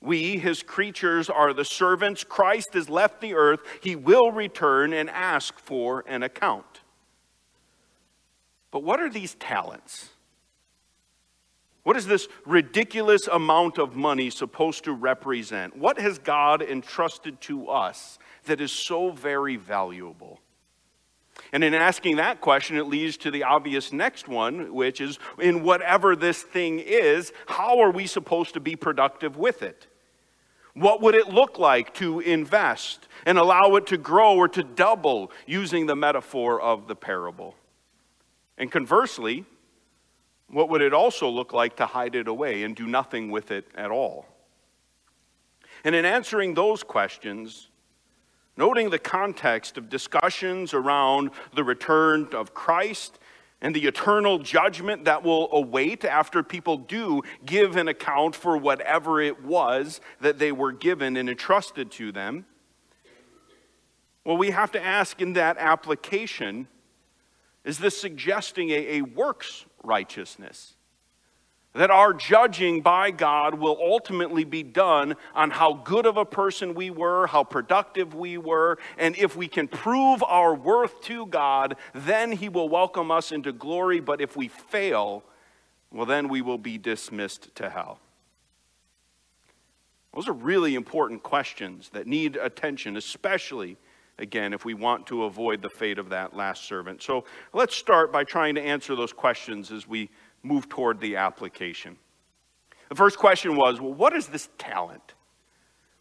We, 0.00 0.38
his 0.38 0.64
creatures, 0.64 1.30
are 1.30 1.52
the 1.52 1.64
servants. 1.64 2.24
Christ 2.24 2.70
has 2.74 2.88
left 2.88 3.20
the 3.20 3.34
earth. 3.34 3.60
He 3.80 3.94
will 3.94 4.32
return 4.32 4.92
and 4.92 5.08
ask 5.08 5.56
for 5.60 6.02
an 6.08 6.24
account. 6.24 6.80
But 8.70 8.82
what 8.82 9.00
are 9.00 9.10
these 9.10 9.34
talents? 9.34 10.10
What 11.84 11.96
is 11.96 12.06
this 12.06 12.28
ridiculous 12.44 13.26
amount 13.28 13.78
of 13.78 13.96
money 13.96 14.28
supposed 14.28 14.84
to 14.84 14.92
represent? 14.92 15.76
What 15.76 15.98
has 15.98 16.18
God 16.18 16.60
entrusted 16.60 17.40
to 17.42 17.68
us 17.68 18.18
that 18.44 18.60
is 18.60 18.72
so 18.72 19.10
very 19.10 19.56
valuable? 19.56 20.40
And 21.52 21.64
in 21.64 21.72
asking 21.72 22.16
that 22.16 22.40
question, 22.40 22.76
it 22.76 22.88
leads 22.88 23.16
to 23.18 23.30
the 23.30 23.44
obvious 23.44 23.92
next 23.92 24.28
one, 24.28 24.74
which 24.74 25.00
is 25.00 25.18
in 25.38 25.62
whatever 25.62 26.14
this 26.14 26.42
thing 26.42 26.78
is, 26.78 27.32
how 27.46 27.78
are 27.78 27.90
we 27.90 28.06
supposed 28.06 28.54
to 28.54 28.60
be 28.60 28.76
productive 28.76 29.36
with 29.36 29.62
it? 29.62 29.86
What 30.74 31.00
would 31.00 31.14
it 31.14 31.28
look 31.28 31.58
like 31.58 31.94
to 31.94 32.20
invest 32.20 33.08
and 33.24 33.38
allow 33.38 33.76
it 33.76 33.86
to 33.86 33.96
grow 33.96 34.36
or 34.36 34.48
to 34.48 34.62
double 34.62 35.32
using 35.46 35.86
the 35.86 35.96
metaphor 35.96 36.60
of 36.60 36.86
the 36.86 36.94
parable? 36.94 37.54
And 38.58 38.70
conversely, 38.70 39.46
what 40.50 40.68
would 40.68 40.82
it 40.82 40.92
also 40.92 41.28
look 41.28 41.52
like 41.52 41.76
to 41.76 41.86
hide 41.86 42.14
it 42.14 42.28
away 42.28 42.64
and 42.64 42.74
do 42.74 42.86
nothing 42.86 43.30
with 43.30 43.50
it 43.50 43.66
at 43.74 43.90
all? 43.90 44.26
And 45.84 45.94
in 45.94 46.04
answering 46.04 46.54
those 46.54 46.82
questions, 46.82 47.68
noting 48.56 48.90
the 48.90 48.98
context 48.98 49.78
of 49.78 49.88
discussions 49.88 50.74
around 50.74 51.30
the 51.54 51.62
return 51.62 52.28
of 52.32 52.52
Christ 52.52 53.20
and 53.60 53.74
the 53.74 53.86
eternal 53.86 54.38
judgment 54.38 55.04
that 55.04 55.22
will 55.22 55.48
await 55.52 56.04
after 56.04 56.42
people 56.42 56.76
do 56.76 57.22
give 57.46 57.76
an 57.76 57.86
account 57.88 58.34
for 58.34 58.56
whatever 58.56 59.20
it 59.20 59.44
was 59.44 60.00
that 60.20 60.38
they 60.38 60.52
were 60.52 60.72
given 60.72 61.16
and 61.16 61.28
entrusted 61.28 61.90
to 61.92 62.10
them, 62.10 62.44
well, 64.24 64.36
we 64.36 64.50
have 64.50 64.72
to 64.72 64.84
ask 64.84 65.20
in 65.22 65.32
that 65.34 65.56
application 65.58 66.68
is 67.68 67.78
this 67.78 68.00
suggesting 68.00 68.70
a, 68.70 68.98
a 68.98 69.02
works 69.02 69.66
righteousness? 69.84 70.74
that 71.74 71.90
our 71.90 72.12
judging 72.12 72.80
by 72.80 73.10
God 73.10 73.54
will 73.54 73.78
ultimately 73.80 74.42
be 74.42 74.64
done 74.64 75.14
on 75.34 75.50
how 75.50 75.74
good 75.74 76.06
of 76.06 76.16
a 76.16 76.24
person 76.24 76.74
we 76.74 76.90
were, 76.90 77.28
how 77.28 77.44
productive 77.44 78.14
we 78.14 78.36
were, 78.36 78.78
and 78.96 79.16
if 79.16 79.36
we 79.36 79.46
can 79.46 79.68
prove 79.68 80.22
our 80.24 80.54
worth 80.54 81.00
to 81.02 81.26
God, 81.26 81.76
then 81.94 82.32
He 82.32 82.48
will 82.48 82.68
welcome 82.68 83.12
us 83.12 83.30
into 83.30 83.52
glory. 83.52 84.00
But 84.00 84.20
if 84.20 84.36
we 84.36 84.48
fail, 84.48 85.22
well, 85.92 86.06
then 86.06 86.28
we 86.28 86.42
will 86.42 86.58
be 86.58 86.78
dismissed 86.78 87.54
to 87.56 87.70
hell. 87.70 88.00
Those 90.14 90.26
are 90.26 90.32
really 90.32 90.74
important 90.74 91.22
questions 91.22 91.90
that 91.90 92.08
need 92.08 92.36
attention, 92.36 92.96
especially, 92.96 93.76
again, 94.18 94.52
if 94.52 94.64
we 94.64 94.74
want 94.74 95.06
to 95.08 95.24
avoid 95.24 95.62
the 95.62 95.70
fate 95.70 95.98
of 95.98 96.10
that 96.10 96.34
last 96.34 96.64
servant. 96.64 97.02
So 97.02 97.24
let's 97.52 97.74
start 97.74 98.12
by 98.12 98.24
trying 98.24 98.54
to 98.56 98.60
answer 98.60 98.94
those 98.96 99.12
questions 99.12 99.70
as 99.70 99.86
we 99.86 100.10
move 100.42 100.68
toward 100.68 101.00
the 101.00 101.16
application. 101.16 101.96
The 102.88 102.94
first 102.94 103.18
question 103.18 103.56
was 103.56 103.80
well, 103.80 103.92
what 103.92 104.14
is 104.14 104.26
this 104.26 104.48
talent? 104.58 105.14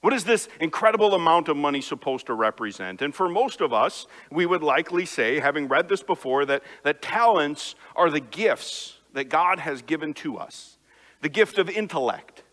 What 0.01 0.13
is 0.13 0.23
this 0.23 0.47
incredible 0.61 1.15
amount 1.15 1.49
of 1.49 1.57
money 1.57 1.81
supposed 1.81 2.27
to 2.27 2.33
represent? 2.33 3.01
And 3.01 3.13
for 3.13 3.27
most 3.27 3.61
of 3.61 3.73
us, 3.73 4.05
we 4.31 4.45
would 4.45 4.61
likely 4.61 5.05
say, 5.05 5.39
having 5.39 5.67
read 5.67 5.89
this 5.89 6.03
before, 6.03 6.45
that, 6.45 6.63
that 6.83 7.01
talents 7.01 7.73
are 7.95 8.11
the 8.11 8.19
gifts 8.19 8.99
that 9.13 9.25
God 9.25 9.59
has 9.59 9.81
given 9.81 10.13
to 10.15 10.37
us 10.37 10.77
the 11.21 11.29
gift 11.29 11.57
of 11.57 11.67
intellect, 11.67 12.43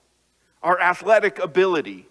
our 0.62 0.80
athletic 0.80 1.38
ability, 1.38 2.08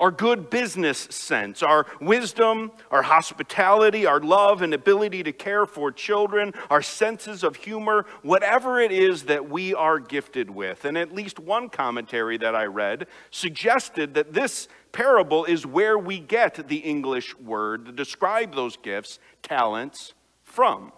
our 0.00 0.10
good 0.10 0.50
business 0.50 0.98
sense, 0.98 1.62
our 1.62 1.86
wisdom, 2.00 2.72
our 2.90 3.02
hospitality, 3.02 4.06
our 4.06 4.18
love 4.18 4.62
and 4.62 4.72
ability 4.74 5.22
to 5.22 5.32
care 5.32 5.66
for 5.66 5.92
children, 5.92 6.54
our 6.70 6.82
senses 6.82 7.44
of 7.44 7.54
humor, 7.54 8.06
whatever 8.22 8.80
it 8.80 8.90
is 8.90 9.24
that 9.24 9.48
we 9.48 9.74
are 9.74 10.00
gifted 10.00 10.50
with. 10.50 10.86
And 10.86 10.96
at 10.96 11.14
least 11.14 11.38
one 11.38 11.68
commentary 11.68 12.38
that 12.38 12.56
I 12.56 12.64
read 12.64 13.06
suggested 13.30 14.14
that 14.14 14.32
this 14.32 14.68
parable 14.92 15.44
is 15.44 15.66
where 15.66 15.98
we 15.98 16.18
get 16.18 16.66
the 16.66 16.78
English 16.78 17.38
word 17.38 17.84
to 17.86 17.92
describe 17.92 18.54
those 18.54 18.76
gifts, 18.78 19.18
talents, 19.42 20.14
from. 20.42 20.92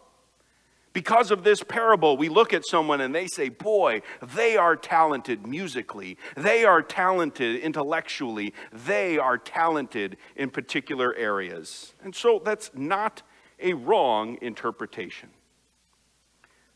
Because 0.92 1.30
of 1.30 1.42
this 1.42 1.62
parable, 1.62 2.16
we 2.16 2.28
look 2.28 2.52
at 2.52 2.66
someone 2.66 3.00
and 3.00 3.14
they 3.14 3.26
say, 3.26 3.48
Boy, 3.48 4.02
they 4.34 4.56
are 4.56 4.76
talented 4.76 5.46
musically. 5.46 6.18
They 6.36 6.64
are 6.64 6.82
talented 6.82 7.60
intellectually. 7.60 8.52
They 8.72 9.16
are 9.18 9.38
talented 9.38 10.18
in 10.36 10.50
particular 10.50 11.14
areas. 11.16 11.94
And 12.02 12.14
so 12.14 12.42
that's 12.44 12.70
not 12.74 13.22
a 13.58 13.72
wrong 13.72 14.36
interpretation. 14.42 15.30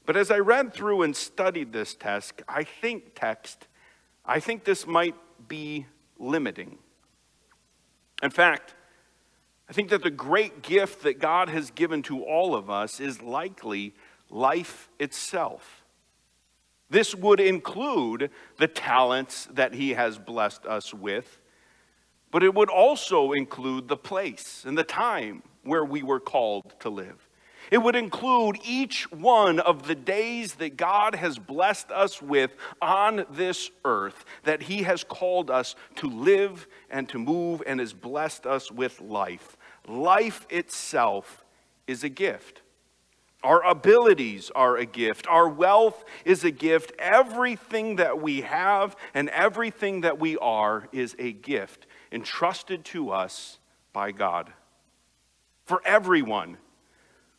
But 0.06 0.16
as 0.16 0.30
I 0.30 0.38
read 0.38 0.72
through 0.72 1.02
and 1.02 1.14
studied 1.14 1.72
this 1.72 1.94
text, 1.94 2.40
I 2.48 2.62
think 2.62 3.14
text, 3.14 3.66
I 4.24 4.40
think 4.40 4.64
this 4.64 4.86
might 4.86 5.16
be 5.48 5.86
limiting. 6.18 6.78
In 8.22 8.30
fact, 8.30 8.74
I 9.68 9.72
think 9.72 9.90
that 9.90 10.02
the 10.02 10.10
great 10.10 10.62
gift 10.62 11.02
that 11.02 11.18
God 11.18 11.48
has 11.48 11.72
given 11.72 12.02
to 12.04 12.22
all 12.22 12.54
of 12.54 12.70
us 12.70 13.00
is 13.00 13.20
likely 13.20 13.94
life 14.30 14.88
itself. 14.98 15.84
This 16.88 17.14
would 17.14 17.40
include 17.40 18.30
the 18.58 18.68
talents 18.68 19.48
that 19.52 19.74
He 19.74 19.94
has 19.94 20.18
blessed 20.18 20.66
us 20.66 20.94
with, 20.94 21.40
but 22.30 22.42
it 22.42 22.54
would 22.54 22.70
also 22.70 23.32
include 23.32 23.88
the 23.88 23.96
place 23.96 24.64
and 24.66 24.76
the 24.78 24.84
time 24.84 25.42
where 25.64 25.84
we 25.84 26.02
were 26.02 26.20
called 26.20 26.78
to 26.80 26.90
live. 26.90 27.28
It 27.70 27.78
would 27.78 27.96
include 27.96 28.58
each 28.64 29.10
one 29.10 29.58
of 29.58 29.88
the 29.88 29.96
days 29.96 30.54
that 30.56 30.76
God 30.76 31.16
has 31.16 31.38
blessed 31.38 31.90
us 31.90 32.22
with 32.22 32.54
on 32.80 33.26
this 33.30 33.70
earth, 33.84 34.24
that 34.44 34.62
He 34.62 34.84
has 34.84 35.02
called 35.02 35.50
us 35.50 35.74
to 35.96 36.08
live 36.08 36.68
and 36.90 37.08
to 37.08 37.18
move 37.18 37.62
and 37.66 37.80
has 37.80 37.92
blessed 37.92 38.46
us 38.46 38.70
with 38.70 39.00
life. 39.00 39.56
Life 39.88 40.46
itself 40.48 41.44
is 41.88 42.04
a 42.04 42.08
gift. 42.08 42.62
Our 43.46 43.62
abilities 43.62 44.50
are 44.56 44.76
a 44.76 44.84
gift. 44.84 45.28
Our 45.28 45.48
wealth 45.48 46.04
is 46.24 46.42
a 46.42 46.50
gift. 46.50 46.92
Everything 46.98 47.94
that 47.96 48.20
we 48.20 48.40
have 48.40 48.96
and 49.14 49.28
everything 49.28 50.00
that 50.00 50.18
we 50.18 50.36
are 50.38 50.88
is 50.90 51.14
a 51.20 51.30
gift 51.30 51.86
entrusted 52.10 52.84
to 52.86 53.12
us 53.12 53.60
by 53.92 54.10
God. 54.10 54.52
For 55.64 55.80
everyone, 55.84 56.56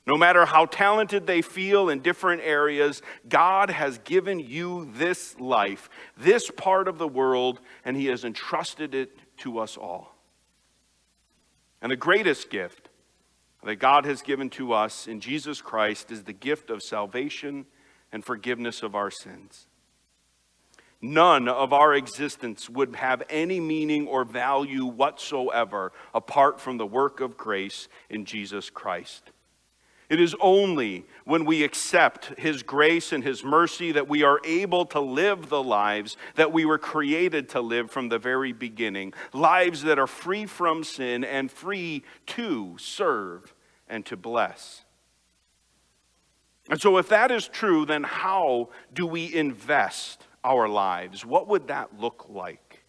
no 0.05 0.15
matter 0.15 0.45
how 0.45 0.67
talented 0.67 1.27
they 1.27 1.41
feel 1.41 1.89
in 1.89 1.99
different 1.99 2.41
areas, 2.41 3.01
God 3.27 3.69
has 3.69 3.97
given 3.97 4.39
you 4.39 4.89
this 4.93 5.37
life, 5.41 5.89
this 6.15 6.49
part 6.49 6.87
of 6.87 6.99
the 6.99 7.07
world, 7.07 7.59
and 7.83 7.97
He 7.97 8.05
has 8.05 8.23
entrusted 8.23 8.95
it 8.95 9.11
to 9.39 9.59
us 9.59 9.75
all. 9.75 10.15
And 11.81 11.91
the 11.91 11.97
greatest 11.97 12.49
gift 12.49 12.86
that 13.67 13.75
God 13.75 14.05
has 14.05 14.21
given 14.21 14.49
to 14.51 14.71
us 14.71 15.07
in 15.07 15.19
Jesus 15.19 15.61
Christ 15.61 16.09
is 16.09 16.23
the 16.23 16.31
gift 16.31 16.69
of 16.69 16.81
salvation 16.81 17.65
and 18.13 18.23
forgiveness 18.23 18.81
of 18.81 18.95
our 18.95 19.11
sins. 19.11 19.67
None 21.01 21.49
of 21.49 21.73
our 21.73 21.93
existence 21.93 22.69
would 22.69 22.95
have 22.95 23.23
any 23.29 23.59
meaning 23.59 24.07
or 24.07 24.23
value 24.23 24.85
whatsoever 24.85 25.91
apart 26.15 26.61
from 26.61 26.77
the 26.77 26.85
work 26.85 27.19
of 27.19 27.35
grace 27.35 27.89
in 28.09 28.23
Jesus 28.23 28.69
Christ. 28.69 29.31
It 30.09 30.21
is 30.21 30.33
only 30.39 31.03
when 31.25 31.43
we 31.43 31.65
accept 31.65 32.39
His 32.39 32.63
grace 32.63 33.11
and 33.11 33.21
His 33.21 33.43
mercy 33.43 33.91
that 33.91 34.07
we 34.07 34.23
are 34.23 34.39
able 34.45 34.85
to 34.85 35.01
live 35.01 35.49
the 35.49 35.61
lives 35.61 36.15
that 36.35 36.53
we 36.53 36.63
were 36.63 36.77
created 36.77 37.49
to 37.49 37.59
live 37.59 37.91
from 37.91 38.07
the 38.07 38.17
very 38.17 38.53
beginning. 38.53 39.13
Lives 39.33 39.83
that 39.83 39.99
are 39.99 40.07
free 40.07 40.45
from 40.45 40.85
sin 40.85 41.25
and 41.25 41.51
free 41.51 42.05
to 42.27 42.77
serve 42.79 43.53
and 43.89 44.05
to 44.05 44.17
bless. 44.17 44.83
And 46.69 46.81
so, 46.81 46.97
if 46.97 47.09
that 47.09 47.31
is 47.31 47.47
true, 47.47 47.85
then 47.85 48.03
how 48.03 48.69
do 48.93 49.07
we 49.07 49.33
invest 49.33 50.25
our 50.43 50.67
lives? 50.67 51.25
What 51.25 51.47
would 51.47 51.67
that 51.67 51.99
look 51.99 52.25
like? 52.29 52.83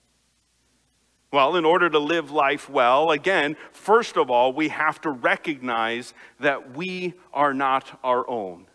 Well, 1.31 1.57
in 1.57 1.65
order 1.65 1.91
to 1.91 1.99
live 1.99 2.31
life 2.31 2.71
well, 2.71 3.11
again, 3.11 3.57
first 3.73 4.17
of 4.17 4.31
all, 4.31 4.53
we 4.53 4.69
have 4.69 5.01
to 5.03 5.11
recognize 5.11 6.15
that 6.41 6.75
we 6.75 7.15
are 7.35 7.53
not 7.53 7.99
our 8.03 8.29
own. 8.29 8.67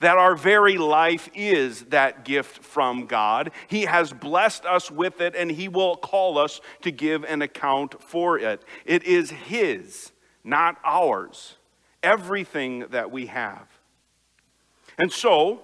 That 0.00 0.18
our 0.18 0.36
very 0.36 0.76
life 0.76 1.28
is 1.34 1.82
that 1.86 2.24
gift 2.24 2.62
from 2.62 3.06
God. 3.06 3.50
He 3.66 3.82
has 3.82 4.12
blessed 4.12 4.64
us 4.64 4.90
with 4.90 5.20
it, 5.20 5.34
and 5.34 5.50
He 5.50 5.68
will 5.68 5.96
call 5.96 6.38
us 6.38 6.60
to 6.82 6.90
give 6.90 7.24
an 7.24 7.42
account 7.42 8.02
for 8.02 8.38
it. 8.38 8.62
It 8.84 9.04
is 9.04 9.30
His 9.30 10.12
not 10.44 10.78
ours, 10.84 11.56
everything 12.02 12.86
that 12.90 13.10
we 13.10 13.26
have. 13.26 13.66
And 14.98 15.12
so, 15.12 15.62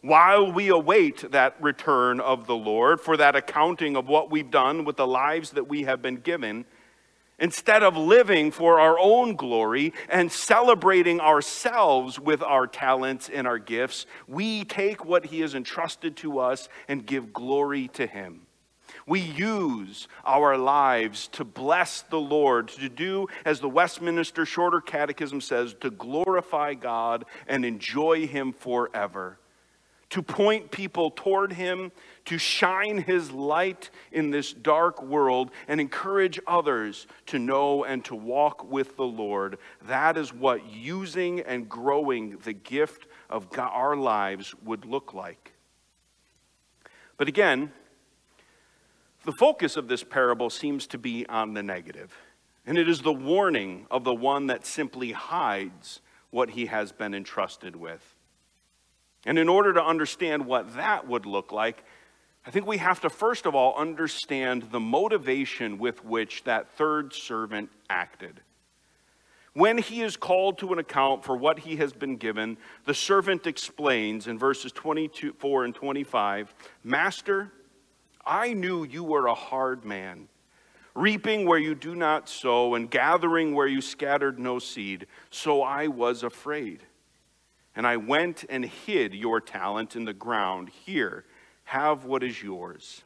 while 0.00 0.52
we 0.52 0.68
await 0.68 1.30
that 1.32 1.56
return 1.62 2.20
of 2.20 2.46
the 2.46 2.54
Lord 2.54 3.00
for 3.00 3.16
that 3.16 3.34
accounting 3.34 3.96
of 3.96 4.06
what 4.06 4.30
we've 4.30 4.50
done 4.50 4.84
with 4.84 4.96
the 4.96 5.06
lives 5.06 5.52
that 5.52 5.66
we 5.66 5.84
have 5.84 6.02
been 6.02 6.16
given, 6.16 6.66
instead 7.38 7.82
of 7.82 7.96
living 7.96 8.50
for 8.50 8.78
our 8.78 8.98
own 8.98 9.34
glory 9.34 9.94
and 10.10 10.30
celebrating 10.30 11.20
ourselves 11.20 12.20
with 12.20 12.42
our 12.42 12.66
talents 12.66 13.30
and 13.32 13.46
our 13.46 13.58
gifts, 13.58 14.04
we 14.28 14.64
take 14.64 15.04
what 15.04 15.24
He 15.26 15.40
has 15.40 15.54
entrusted 15.54 16.16
to 16.18 16.38
us 16.38 16.68
and 16.86 17.06
give 17.06 17.32
glory 17.32 17.88
to 17.94 18.06
Him. 18.06 18.43
We 19.06 19.20
use 19.20 20.08
our 20.24 20.56
lives 20.56 21.28
to 21.32 21.44
bless 21.44 22.02
the 22.02 22.20
Lord, 22.20 22.68
to 22.68 22.88
do, 22.88 23.28
as 23.44 23.60
the 23.60 23.68
Westminster 23.68 24.46
Shorter 24.46 24.80
Catechism 24.80 25.42
says, 25.42 25.74
to 25.80 25.90
glorify 25.90 26.74
God 26.74 27.26
and 27.46 27.64
enjoy 27.64 28.26
Him 28.26 28.52
forever, 28.52 29.38
to 30.08 30.22
point 30.22 30.70
people 30.70 31.10
toward 31.10 31.52
Him, 31.52 31.92
to 32.24 32.38
shine 32.38 32.96
His 32.96 33.30
light 33.30 33.90
in 34.10 34.30
this 34.30 34.54
dark 34.54 35.02
world, 35.02 35.50
and 35.68 35.82
encourage 35.82 36.40
others 36.46 37.06
to 37.26 37.38
know 37.38 37.84
and 37.84 38.02
to 38.06 38.14
walk 38.14 38.70
with 38.70 38.96
the 38.96 39.04
Lord. 39.04 39.58
That 39.82 40.16
is 40.16 40.32
what 40.32 40.66
using 40.66 41.40
and 41.40 41.68
growing 41.68 42.38
the 42.44 42.54
gift 42.54 43.06
of 43.28 43.50
God, 43.50 43.70
our 43.70 43.96
lives 43.96 44.54
would 44.64 44.86
look 44.86 45.12
like. 45.12 45.52
But 47.18 47.28
again, 47.28 47.70
the 49.24 49.32
focus 49.32 49.76
of 49.76 49.88
this 49.88 50.04
parable 50.04 50.50
seems 50.50 50.86
to 50.88 50.98
be 50.98 51.26
on 51.26 51.54
the 51.54 51.62
negative, 51.62 52.16
and 52.66 52.78
it 52.78 52.88
is 52.88 53.00
the 53.02 53.12
warning 53.12 53.86
of 53.90 54.04
the 54.04 54.14
one 54.14 54.46
that 54.48 54.66
simply 54.66 55.12
hides 55.12 56.00
what 56.30 56.50
he 56.50 56.66
has 56.66 56.92
been 56.92 57.14
entrusted 57.14 57.76
with. 57.76 58.14
And 59.26 59.38
in 59.38 59.48
order 59.48 59.72
to 59.72 59.82
understand 59.82 60.46
what 60.46 60.74
that 60.76 61.08
would 61.08 61.26
look 61.26 61.52
like, 61.52 61.84
I 62.46 62.50
think 62.50 62.66
we 62.66 62.76
have 62.78 63.00
to 63.00 63.10
first 63.10 63.46
of 63.46 63.54
all 63.54 63.74
understand 63.76 64.70
the 64.70 64.80
motivation 64.80 65.78
with 65.78 66.04
which 66.04 66.44
that 66.44 66.76
third 66.76 67.14
servant 67.14 67.70
acted. 67.88 68.40
When 69.54 69.78
he 69.78 70.02
is 70.02 70.16
called 70.16 70.58
to 70.58 70.72
an 70.72 70.80
account 70.80 71.24
for 71.24 71.36
what 71.36 71.60
he 71.60 71.76
has 71.76 71.92
been 71.92 72.16
given, 72.16 72.58
the 72.84 72.92
servant 72.92 73.46
explains 73.46 74.26
in 74.26 74.38
verses 74.38 74.72
24 74.72 75.64
and 75.64 75.74
25 75.74 76.54
Master, 76.82 77.52
I 78.26 78.52
knew 78.54 78.84
you 78.84 79.04
were 79.04 79.26
a 79.26 79.34
hard 79.34 79.84
man, 79.84 80.28
reaping 80.94 81.46
where 81.46 81.58
you 81.58 81.74
do 81.74 81.94
not 81.94 82.28
sow, 82.28 82.74
and 82.74 82.90
gathering 82.90 83.54
where 83.54 83.66
you 83.66 83.80
scattered 83.80 84.38
no 84.38 84.58
seed. 84.58 85.06
So 85.30 85.62
I 85.62 85.88
was 85.88 86.22
afraid. 86.22 86.82
And 87.76 87.86
I 87.86 87.96
went 87.96 88.44
and 88.48 88.64
hid 88.64 89.14
your 89.14 89.40
talent 89.40 89.96
in 89.96 90.04
the 90.04 90.12
ground. 90.12 90.68
Here, 90.68 91.24
have 91.64 92.04
what 92.04 92.22
is 92.22 92.42
yours. 92.42 93.02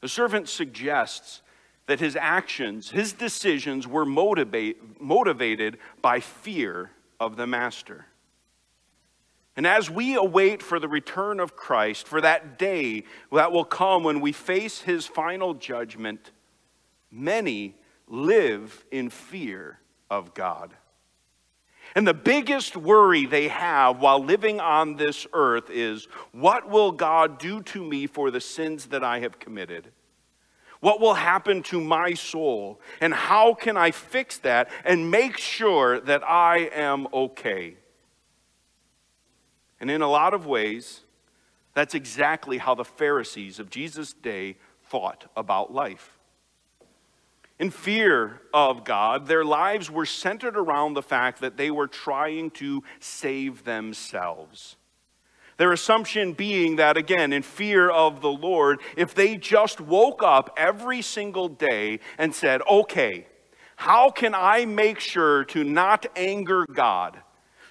The 0.00 0.08
servant 0.08 0.48
suggests 0.48 1.42
that 1.86 2.00
his 2.00 2.16
actions, 2.16 2.90
his 2.90 3.12
decisions 3.12 3.86
were 3.86 4.06
motivate, 4.06 5.00
motivated 5.00 5.78
by 6.00 6.20
fear 6.20 6.90
of 7.18 7.36
the 7.36 7.46
master. 7.46 8.06
And 9.60 9.66
as 9.66 9.90
we 9.90 10.14
await 10.14 10.62
for 10.62 10.80
the 10.80 10.88
return 10.88 11.38
of 11.38 11.54
Christ, 11.54 12.08
for 12.08 12.22
that 12.22 12.58
day 12.58 13.04
that 13.30 13.52
will 13.52 13.66
come 13.66 14.04
when 14.04 14.22
we 14.22 14.32
face 14.32 14.80
his 14.80 15.04
final 15.04 15.52
judgment, 15.52 16.30
many 17.10 17.74
live 18.08 18.86
in 18.90 19.10
fear 19.10 19.78
of 20.08 20.32
God. 20.32 20.72
And 21.94 22.08
the 22.08 22.14
biggest 22.14 22.74
worry 22.74 23.26
they 23.26 23.48
have 23.48 24.00
while 24.00 24.24
living 24.24 24.60
on 24.60 24.96
this 24.96 25.26
earth 25.34 25.68
is 25.68 26.08
what 26.32 26.70
will 26.70 26.90
God 26.90 27.38
do 27.38 27.62
to 27.64 27.84
me 27.84 28.06
for 28.06 28.30
the 28.30 28.40
sins 28.40 28.86
that 28.86 29.04
I 29.04 29.18
have 29.18 29.38
committed? 29.38 29.92
What 30.80 31.02
will 31.02 31.12
happen 31.12 31.62
to 31.64 31.82
my 31.82 32.14
soul? 32.14 32.80
And 33.02 33.12
how 33.12 33.52
can 33.52 33.76
I 33.76 33.90
fix 33.90 34.38
that 34.38 34.70
and 34.86 35.10
make 35.10 35.36
sure 35.36 36.00
that 36.00 36.22
I 36.26 36.70
am 36.72 37.08
okay? 37.12 37.76
And 39.80 39.90
in 39.90 40.02
a 40.02 40.08
lot 40.08 40.34
of 40.34 40.46
ways, 40.46 41.00
that's 41.74 41.94
exactly 41.94 42.58
how 42.58 42.74
the 42.74 42.84
Pharisees 42.84 43.58
of 43.58 43.70
Jesus' 43.70 44.12
day 44.12 44.56
thought 44.84 45.30
about 45.36 45.72
life. 45.72 46.18
In 47.58 47.70
fear 47.70 48.40
of 48.54 48.84
God, 48.84 49.26
their 49.26 49.44
lives 49.44 49.90
were 49.90 50.06
centered 50.06 50.56
around 50.56 50.94
the 50.94 51.02
fact 51.02 51.40
that 51.40 51.56
they 51.56 51.70
were 51.70 51.86
trying 51.86 52.50
to 52.52 52.82
save 53.00 53.64
themselves. 53.64 54.76
Their 55.58 55.72
assumption 55.72 56.32
being 56.32 56.76
that, 56.76 56.96
again, 56.96 57.34
in 57.34 57.42
fear 57.42 57.90
of 57.90 58.22
the 58.22 58.30
Lord, 58.30 58.80
if 58.96 59.14
they 59.14 59.36
just 59.36 59.78
woke 59.78 60.22
up 60.22 60.54
every 60.56 61.02
single 61.02 61.48
day 61.48 62.00
and 62.16 62.34
said, 62.34 62.62
okay, 62.68 63.26
how 63.76 64.08
can 64.08 64.34
I 64.34 64.64
make 64.64 65.00
sure 65.00 65.44
to 65.44 65.62
not 65.62 66.06
anger 66.16 66.64
God, 66.72 67.20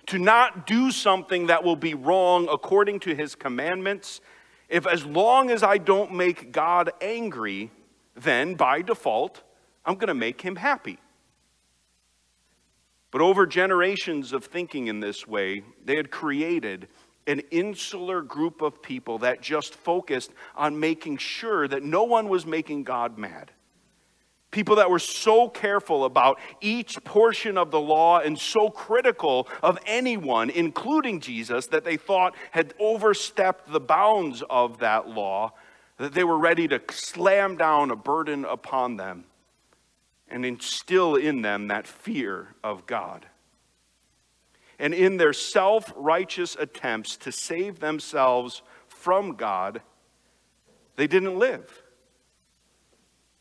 to 0.09 0.19
not 0.19 0.67
do 0.67 0.91
something 0.91 1.47
that 1.47 1.63
will 1.63 1.75
be 1.75 1.93
wrong 1.93 2.47
according 2.51 2.99
to 3.01 3.15
his 3.15 3.35
commandments? 3.35 4.21
If 4.67 4.85
as 4.85 5.05
long 5.05 5.49
as 5.51 5.63
I 5.63 5.77
don't 5.77 6.13
make 6.13 6.51
God 6.51 6.91
angry, 7.01 7.71
then 8.15 8.55
by 8.55 8.81
default, 8.81 9.43
I'm 9.85 9.95
going 9.95 10.07
to 10.07 10.13
make 10.13 10.41
him 10.41 10.55
happy. 10.55 10.99
But 13.11 13.21
over 13.21 13.47
generations 13.47 14.33
of 14.33 14.45
thinking 14.45 14.87
in 14.87 14.99
this 14.99 15.27
way, 15.27 15.63
they 15.83 15.95
had 15.95 16.11
created 16.11 16.87
an 17.27 17.41
insular 17.51 18.21
group 18.21 18.61
of 18.61 18.81
people 18.81 19.19
that 19.19 19.41
just 19.41 19.75
focused 19.75 20.31
on 20.55 20.79
making 20.79 21.17
sure 21.17 21.67
that 21.67 21.83
no 21.83 22.03
one 22.03 22.29
was 22.29 22.45
making 22.45 22.83
God 22.83 23.17
mad. 23.17 23.51
People 24.51 24.77
that 24.77 24.89
were 24.89 24.99
so 24.99 25.47
careful 25.47 26.05
about 26.05 26.39
each 26.59 27.03
portion 27.03 27.57
of 27.57 27.69
the 27.69 27.79
law 27.79 28.19
and 28.19 28.37
so 28.37 28.69
critical 28.69 29.47
of 29.61 29.77
anyone, 29.85 30.49
including 30.49 31.19
Jesus, 31.19 31.67
that 31.67 31.83
they 31.83 31.97
thought 31.97 32.35
had 32.51 32.73
overstepped 32.79 33.71
the 33.71 33.79
bounds 33.79 34.43
of 34.49 34.79
that 34.79 35.07
law, 35.07 35.53
that 35.97 36.13
they 36.13 36.23
were 36.23 36.39
ready 36.39 36.67
to 36.67 36.81
slam 36.89 37.57
down 37.57 37.91
a 37.91 37.95
burden 37.95 38.43
upon 38.43 38.97
them 38.97 39.25
and 40.27 40.45
instill 40.45 41.15
in 41.15 41.41
them 41.43 41.67
that 41.67 41.85
fear 41.85 42.55
of 42.63 42.87
God 42.87 43.27
and 44.79 44.93
in 44.93 45.17
their 45.17 45.33
self 45.33 45.91
righteous 45.95 46.55
attempts 46.57 47.17
to 47.17 47.31
save 47.31 47.79
themselves 47.79 48.63
from 48.87 49.35
God, 49.35 49.81
they 50.95 51.05
didn't 51.05 51.37
live. 51.37 51.78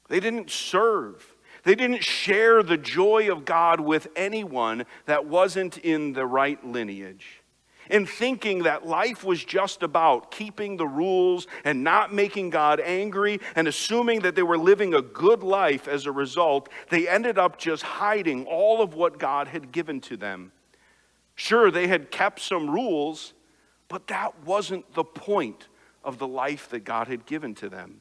They 0.09 0.21
didn't 0.21 0.51
serve. 0.51 1.35
They 1.65 1.75
didn't 1.75 2.05
share 2.05 2.63
the 2.63 2.77
joy 2.77 3.31
of 3.31 3.45
God 3.45 3.81
with 3.81 4.09
anyone 4.17 4.87
that 5.07 5.27
wasn't 5.27 5.79
in 5.79 6.13
the 6.13 6.27
right 6.27 6.65
lineage. 6.65 7.43
In 7.91 8.05
thinking 8.05 8.65
that 8.65 8.87
life 8.87 9.25
was 9.25 9.43
just 9.43 9.83
about 9.83 10.31
keeping 10.31 10.77
the 10.77 10.87
rules 10.87 11.47
and 11.65 11.83
not 11.83 12.13
making 12.13 12.51
God 12.51 12.81
angry 12.81 13.41
and 13.57 13.67
assuming 13.67 14.21
that 14.21 14.35
they 14.35 14.43
were 14.43 14.59
living 14.59 14.93
a 14.93 15.01
good 15.01 15.43
life 15.43 15.89
as 15.89 16.05
a 16.05 16.13
result, 16.13 16.69
they 16.91 17.09
ended 17.09 17.39
up 17.39 17.59
just 17.59 17.83
hiding 17.83 18.45
all 18.45 18.83
of 18.83 18.95
what 18.95 19.19
God 19.19 19.49
had 19.49 19.73
given 19.73 20.01
to 20.03 20.19
them 20.19 20.53
Sure, 21.39 21.71
they 21.71 21.87
had 21.87 22.11
kept 22.11 22.41
some 22.41 22.69
rules, 22.69 23.33
but 23.87 24.09
that 24.09 24.45
wasn't 24.45 24.93
the 24.95 25.05
point 25.05 25.69
of 26.03 26.19
the 26.19 26.27
life 26.27 26.69
that 26.71 26.81
God 26.81 27.07
had 27.07 27.27
given 27.27 27.55
to 27.55 27.69
them. 27.69 28.01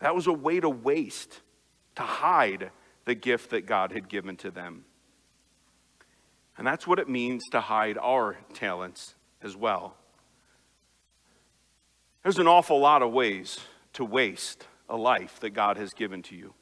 That 0.00 0.14
was 0.14 0.26
a 0.26 0.32
way 0.32 0.60
to 0.60 0.68
waste, 0.68 1.40
to 1.96 2.02
hide 2.02 2.70
the 3.04 3.14
gift 3.14 3.50
that 3.50 3.66
God 3.66 3.92
had 3.92 4.08
given 4.08 4.36
to 4.38 4.50
them. 4.50 4.84
And 6.56 6.66
that's 6.66 6.86
what 6.86 6.98
it 6.98 7.08
means 7.08 7.48
to 7.50 7.60
hide 7.60 7.96
our 7.98 8.36
talents 8.54 9.14
as 9.42 9.56
well. 9.56 9.96
There's 12.22 12.38
an 12.38 12.46
awful 12.46 12.80
lot 12.80 13.02
of 13.02 13.12
ways 13.12 13.58
to 13.94 14.04
waste 14.04 14.66
a 14.88 14.96
life 14.96 15.40
that 15.40 15.50
God 15.50 15.76
has 15.76 15.94
given 15.94 16.22
to 16.24 16.36
you. 16.36 16.54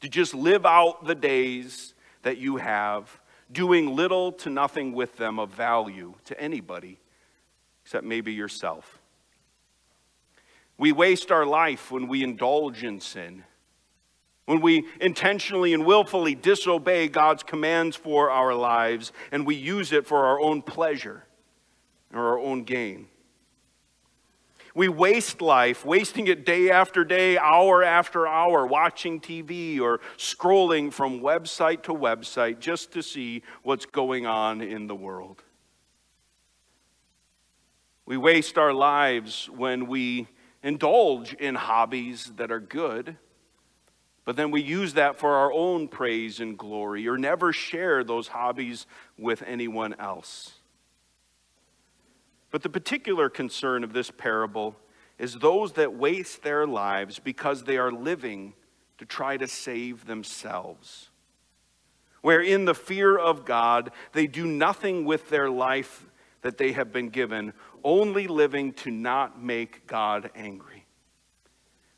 To 0.00 0.08
just 0.08 0.34
live 0.34 0.66
out 0.66 1.06
the 1.06 1.14
days 1.14 1.94
that 2.22 2.38
you 2.38 2.56
have 2.56 3.20
doing 3.50 3.94
little 3.94 4.32
to 4.32 4.50
nothing 4.50 4.92
with 4.92 5.16
them 5.16 5.38
of 5.38 5.50
value 5.50 6.14
to 6.24 6.40
anybody 6.40 6.98
except 7.84 8.04
maybe 8.04 8.32
yourself. 8.32 9.01
We 10.82 10.90
waste 10.90 11.30
our 11.30 11.46
life 11.46 11.92
when 11.92 12.08
we 12.08 12.24
indulge 12.24 12.82
in 12.82 12.98
sin, 12.98 13.44
when 14.46 14.60
we 14.60 14.88
intentionally 15.00 15.74
and 15.74 15.86
willfully 15.86 16.34
disobey 16.34 17.06
God's 17.06 17.44
commands 17.44 17.94
for 17.94 18.32
our 18.32 18.52
lives, 18.52 19.12
and 19.30 19.46
we 19.46 19.54
use 19.54 19.92
it 19.92 20.08
for 20.08 20.26
our 20.26 20.40
own 20.40 20.60
pleasure 20.60 21.22
or 22.12 22.30
our 22.30 22.38
own 22.40 22.64
gain. 22.64 23.06
We 24.74 24.88
waste 24.88 25.40
life, 25.40 25.84
wasting 25.84 26.26
it 26.26 26.44
day 26.44 26.70
after 26.70 27.04
day, 27.04 27.38
hour 27.38 27.84
after 27.84 28.26
hour, 28.26 28.66
watching 28.66 29.20
TV 29.20 29.80
or 29.80 30.00
scrolling 30.16 30.92
from 30.92 31.20
website 31.20 31.84
to 31.84 31.94
website 31.94 32.58
just 32.58 32.90
to 32.94 33.04
see 33.04 33.44
what's 33.62 33.86
going 33.86 34.26
on 34.26 34.60
in 34.60 34.88
the 34.88 34.96
world. 34.96 35.44
We 38.04 38.16
waste 38.16 38.58
our 38.58 38.72
lives 38.72 39.48
when 39.48 39.86
we 39.86 40.26
indulge 40.62 41.34
in 41.34 41.54
hobbies 41.54 42.32
that 42.36 42.52
are 42.52 42.60
good, 42.60 43.16
but 44.24 44.36
then 44.36 44.50
we 44.50 44.62
use 44.62 44.94
that 44.94 45.18
for 45.18 45.34
our 45.34 45.52
own 45.52 45.88
praise 45.88 46.38
and 46.38 46.56
glory 46.56 47.08
or 47.08 47.18
never 47.18 47.52
share 47.52 48.04
those 48.04 48.28
hobbies 48.28 48.86
with 49.18 49.42
anyone 49.42 49.94
else. 49.94 50.52
But 52.50 52.62
the 52.62 52.68
particular 52.68 53.28
concern 53.28 53.82
of 53.82 53.92
this 53.92 54.10
parable 54.10 54.76
is 55.18 55.34
those 55.34 55.72
that 55.72 55.94
waste 55.94 56.42
their 56.42 56.66
lives 56.66 57.18
because 57.18 57.64
they 57.64 57.78
are 57.78 57.90
living 57.90 58.54
to 58.98 59.06
try 59.06 59.36
to 59.36 59.48
save 59.48 60.06
themselves. 60.06 61.08
Where 62.20 62.40
in 62.40 62.66
the 62.66 62.74
fear 62.74 63.18
of 63.18 63.44
God, 63.44 63.90
they 64.12 64.28
do 64.28 64.46
nothing 64.46 65.04
with 65.04 65.28
their 65.28 65.50
life 65.50 66.06
that 66.42 66.58
they 66.58 66.72
have 66.72 66.92
been 66.92 67.08
given, 67.08 67.52
only 67.84 68.26
living 68.26 68.72
to 68.74 68.90
not 68.90 69.42
make 69.42 69.86
God 69.86 70.30
angry. 70.34 70.86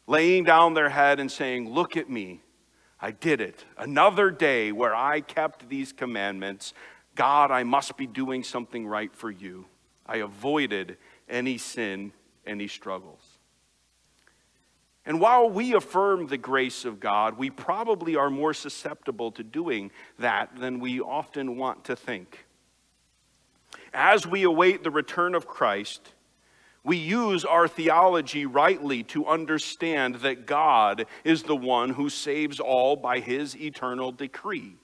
Laying 0.07 0.44
down 0.44 0.75
their 0.75 0.90
head 0.90 1.20
and 1.20 1.31
saying, 1.31 1.73
Look 1.73 1.97
at 1.97 2.11
me, 2.11 2.42
I 3.01 3.11
did 3.11 3.40
it. 3.40 3.64
Another 3.77 4.31
day 4.31 4.73
where 4.73 4.94
I 4.94 5.20
kept 5.20 5.68
these 5.68 5.92
commandments. 5.92 6.75
God, 7.14 7.51
I 7.51 7.62
must 7.62 7.97
be 7.97 8.07
doing 8.07 8.42
something 8.42 8.87
right 8.87 9.14
for 9.14 9.31
you. 9.31 9.66
I 10.07 10.16
avoided 10.16 10.97
any 11.29 11.59
sin, 11.59 12.12
any 12.47 12.66
struggles. 12.66 13.38
And 15.07 15.20
while 15.20 15.51
we 15.51 15.75
affirm 15.75 16.27
the 16.27 16.38
grace 16.38 16.85
of 16.85 16.99
God, 16.99 17.37
we 17.37 17.51
probably 17.51 18.16
are 18.16 18.31
more 18.31 18.55
susceptible 18.55 19.33
to 19.33 19.42
doing 19.42 19.90
that 20.18 20.57
than 20.57 20.81
we 20.81 21.01
often 21.01 21.57
want 21.57 21.85
to 21.85 21.97
think. 21.97 22.43
As 23.94 24.26
we 24.26 24.42
await 24.42 24.83
the 24.83 24.90
return 24.90 25.35
of 25.35 25.46
Christ, 25.46 26.12
We 26.85 26.98
use 26.98 27.46
our 27.46 27.66
theology 27.66 28.44
rightly 28.44 29.02
to 29.04 29.26
understand 29.26 30.16
that 30.16 30.46
God 30.46 31.07
is 31.24 31.42
the 31.42 31.57
one 31.57 31.90
who 31.90 32.11
saves 32.11 32.61
all 32.61 32.94
by 32.94 33.20
his 33.20 33.57
eternal 33.57 34.12
decree. 34.12 34.76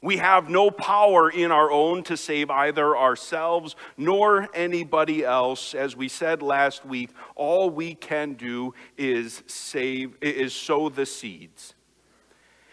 We 0.00 0.16
have 0.16 0.48
no 0.48 0.70
power 0.70 1.30
in 1.30 1.52
our 1.52 1.70
own 1.70 2.02
to 2.04 2.16
save 2.16 2.50
either 2.50 2.96
ourselves 2.96 3.76
nor 3.96 4.48
anybody 4.54 5.24
else. 5.24 5.74
As 5.74 5.94
we 5.94 6.08
said 6.08 6.42
last 6.42 6.84
week, 6.86 7.10
all 7.36 7.70
we 7.70 7.94
can 7.94 8.32
do 8.32 8.74
is 8.96 9.44
save 9.46 10.16
is 10.22 10.54
sow 10.54 10.88
the 10.88 11.06
seeds. 11.06 11.74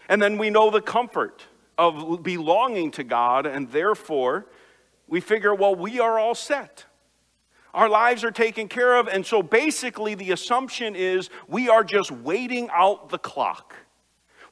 And 0.08 0.20
then 0.20 0.38
we 0.38 0.50
know 0.50 0.70
the 0.70 0.80
comfort 0.80 1.44
of 1.78 2.22
belonging 2.22 2.90
to 2.92 3.04
God 3.04 3.46
and 3.46 3.70
therefore 3.70 4.46
we 5.10 5.20
figure 5.20 5.54
well 5.54 5.74
we 5.74 6.00
are 6.00 6.18
all 6.18 6.34
set. 6.34 6.86
Our 7.74 7.88
lives 7.88 8.24
are 8.24 8.30
taken 8.30 8.68
care 8.68 8.96
of 8.96 9.06
and 9.06 9.26
so 9.26 9.42
basically 9.42 10.14
the 10.14 10.32
assumption 10.32 10.96
is 10.96 11.28
we 11.46 11.68
are 11.68 11.84
just 11.84 12.10
waiting 12.10 12.70
out 12.72 13.10
the 13.10 13.18
clock. 13.18 13.74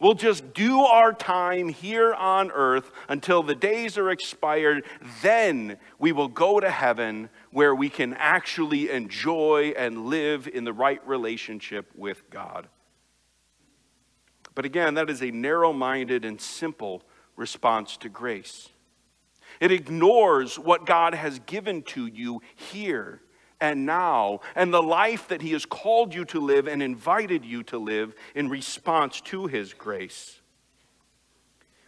We'll 0.00 0.14
just 0.14 0.54
do 0.54 0.80
our 0.82 1.12
time 1.12 1.68
here 1.68 2.14
on 2.14 2.52
earth 2.52 2.92
until 3.08 3.42
the 3.42 3.54
days 3.54 3.98
are 3.98 4.10
expired. 4.10 4.84
Then 5.22 5.76
we 5.98 6.12
will 6.12 6.28
go 6.28 6.60
to 6.60 6.70
heaven 6.70 7.30
where 7.50 7.74
we 7.74 7.88
can 7.88 8.14
actually 8.14 8.90
enjoy 8.90 9.74
and 9.76 10.06
live 10.06 10.46
in 10.46 10.62
the 10.62 10.72
right 10.72 11.04
relationship 11.06 11.90
with 11.96 12.30
God. 12.30 12.68
But 14.54 14.64
again, 14.64 14.94
that 14.94 15.10
is 15.10 15.22
a 15.22 15.30
narrow 15.32 15.72
minded 15.72 16.24
and 16.24 16.40
simple 16.40 17.02
response 17.36 17.96
to 17.98 18.08
grace. 18.08 18.68
It 19.60 19.72
ignores 19.72 20.58
what 20.58 20.86
God 20.86 21.14
has 21.14 21.38
given 21.40 21.82
to 21.82 22.06
you 22.06 22.42
here 22.54 23.20
and 23.60 23.86
now, 23.86 24.40
and 24.54 24.72
the 24.72 24.82
life 24.82 25.28
that 25.28 25.42
He 25.42 25.52
has 25.52 25.66
called 25.66 26.14
you 26.14 26.24
to 26.26 26.40
live 26.40 26.68
and 26.68 26.82
invited 26.82 27.44
you 27.44 27.62
to 27.64 27.78
live 27.78 28.14
in 28.34 28.48
response 28.48 29.20
to 29.22 29.46
His 29.46 29.74
grace. 29.74 30.40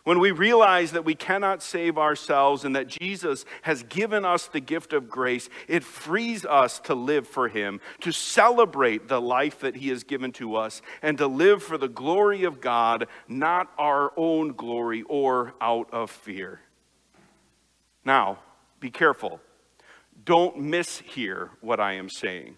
When 0.03 0.19
we 0.19 0.31
realize 0.31 0.93
that 0.93 1.05
we 1.05 1.15
cannot 1.15 1.63
save 1.63 1.99
ourselves 1.99 2.65
and 2.65 2.75
that 2.75 2.89
Jesus 2.89 3.45
has 3.63 3.83
given 3.85 4.25
us 4.25 4.47
the 4.47 4.59
gift 4.59 4.93
of 4.93 5.11
grace, 5.11 5.49
it 5.69 5.85
frees 5.85 6.45
us 6.45 6.81
to 6.81 6.95
live 6.95 7.29
for 7.29 7.49
Him, 7.49 7.81
to 8.01 8.11
celebrate 8.11 9.09
the 9.09 9.21
life 9.21 9.61
that 9.61 9.77
He 9.77 9.91
has 9.91 10.03
given 10.03 10.33
to 10.33 10.57
us, 10.57 10.81
and 11.03 11.19
to 11.19 11.27
live 11.27 11.63
for 11.63 11.77
the 11.77 11.89
glory 11.89 12.45
of 12.45 12.61
God, 12.61 13.07
not 13.29 13.71
our 13.79 14.13
own 14.17 14.55
glory 14.55 15.03
or 15.03 15.55
out 15.61 15.89
of 15.93 16.11
fear. 16.11 16.61
Now, 18.05 18.39
be 18.81 18.91
careful 18.91 19.41
don't 20.25 20.59
mishear 20.59 21.51
what 21.61 21.81
I 21.81 21.95
am 21.95 22.09
saying. 22.09 22.57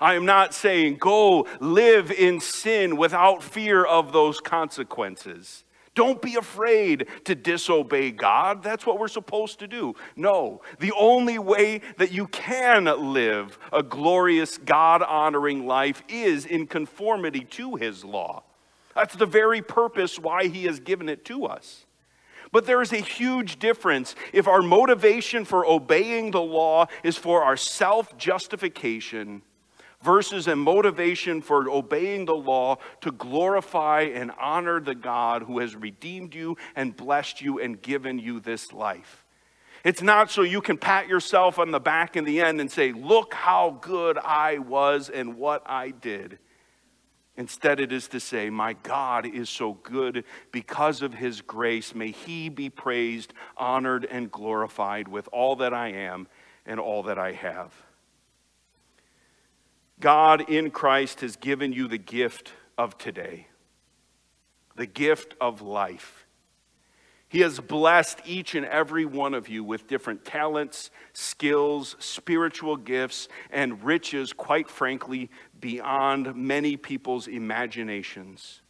I 0.00 0.14
am 0.14 0.24
not 0.24 0.54
saying 0.54 0.98
go 0.98 1.46
live 1.60 2.12
in 2.12 2.40
sin 2.40 2.96
without 2.96 3.42
fear 3.42 3.84
of 3.84 4.12
those 4.12 4.40
consequences. 4.40 5.64
Don't 5.94 6.22
be 6.22 6.36
afraid 6.36 7.08
to 7.24 7.34
disobey 7.34 8.12
God. 8.12 8.62
That's 8.62 8.86
what 8.86 9.00
we're 9.00 9.08
supposed 9.08 9.58
to 9.58 9.66
do. 9.66 9.96
No, 10.14 10.60
the 10.78 10.92
only 10.96 11.40
way 11.40 11.80
that 11.96 12.12
you 12.12 12.28
can 12.28 12.84
live 13.12 13.58
a 13.72 13.82
glorious, 13.82 14.58
God 14.58 15.02
honoring 15.02 15.66
life 15.66 16.04
is 16.08 16.46
in 16.46 16.68
conformity 16.68 17.40
to 17.40 17.74
His 17.74 18.04
law. 18.04 18.44
That's 18.94 19.16
the 19.16 19.26
very 19.26 19.60
purpose 19.60 20.20
why 20.20 20.46
He 20.46 20.66
has 20.66 20.78
given 20.78 21.08
it 21.08 21.24
to 21.24 21.46
us. 21.46 21.84
But 22.52 22.66
there 22.66 22.82
is 22.82 22.92
a 22.92 22.98
huge 22.98 23.58
difference 23.58 24.14
if 24.32 24.48
our 24.48 24.62
motivation 24.62 25.44
for 25.44 25.66
obeying 25.66 26.30
the 26.30 26.40
law 26.40 26.86
is 27.02 27.16
for 27.16 27.42
our 27.42 27.56
self 27.56 28.16
justification 28.16 29.42
versus 30.02 30.46
a 30.46 30.56
motivation 30.56 31.42
for 31.42 31.68
obeying 31.68 32.24
the 32.24 32.34
law 32.34 32.76
to 33.00 33.10
glorify 33.10 34.02
and 34.02 34.30
honor 34.40 34.80
the 34.80 34.94
God 34.94 35.42
who 35.42 35.58
has 35.58 35.74
redeemed 35.74 36.34
you 36.34 36.56
and 36.76 36.96
blessed 36.96 37.40
you 37.40 37.58
and 37.58 37.82
given 37.82 38.18
you 38.18 38.40
this 38.40 38.72
life. 38.72 39.24
It's 39.84 40.02
not 40.02 40.30
so 40.30 40.42
you 40.42 40.60
can 40.60 40.76
pat 40.76 41.08
yourself 41.08 41.58
on 41.58 41.70
the 41.70 41.80
back 41.80 42.16
in 42.16 42.24
the 42.24 42.40
end 42.40 42.60
and 42.60 42.70
say, 42.70 42.92
Look 42.92 43.34
how 43.34 43.78
good 43.80 44.18
I 44.18 44.58
was 44.58 45.08
and 45.08 45.36
what 45.36 45.62
I 45.66 45.90
did. 45.90 46.38
Instead, 47.38 47.78
it 47.78 47.92
is 47.92 48.08
to 48.08 48.18
say, 48.18 48.50
My 48.50 48.72
God 48.72 49.24
is 49.24 49.48
so 49.48 49.74
good 49.74 50.24
because 50.50 51.02
of 51.02 51.14
his 51.14 51.40
grace. 51.40 51.94
May 51.94 52.10
he 52.10 52.48
be 52.48 52.68
praised, 52.68 53.32
honored, 53.56 54.04
and 54.04 54.30
glorified 54.30 55.06
with 55.06 55.28
all 55.32 55.54
that 55.56 55.72
I 55.72 55.90
am 55.90 56.26
and 56.66 56.80
all 56.80 57.04
that 57.04 57.16
I 57.16 57.32
have. 57.32 57.72
God 60.00 60.50
in 60.50 60.72
Christ 60.72 61.20
has 61.20 61.36
given 61.36 61.72
you 61.72 61.86
the 61.86 61.96
gift 61.96 62.52
of 62.76 62.98
today, 62.98 63.46
the 64.74 64.86
gift 64.86 65.34
of 65.40 65.62
life. 65.62 66.26
He 67.30 67.40
has 67.40 67.60
blessed 67.60 68.20
each 68.24 68.54
and 68.54 68.64
every 68.64 69.04
one 69.04 69.34
of 69.34 69.50
you 69.50 69.62
with 69.62 69.86
different 69.86 70.24
talents, 70.24 70.90
skills, 71.12 71.94
spiritual 71.98 72.76
gifts, 72.76 73.28
and 73.50 73.84
riches, 73.84 74.32
quite 74.32 74.70
frankly, 74.70 75.30
beyond 75.60 76.34
many 76.34 76.76
people's 76.76 77.26
imaginations. 77.26 78.60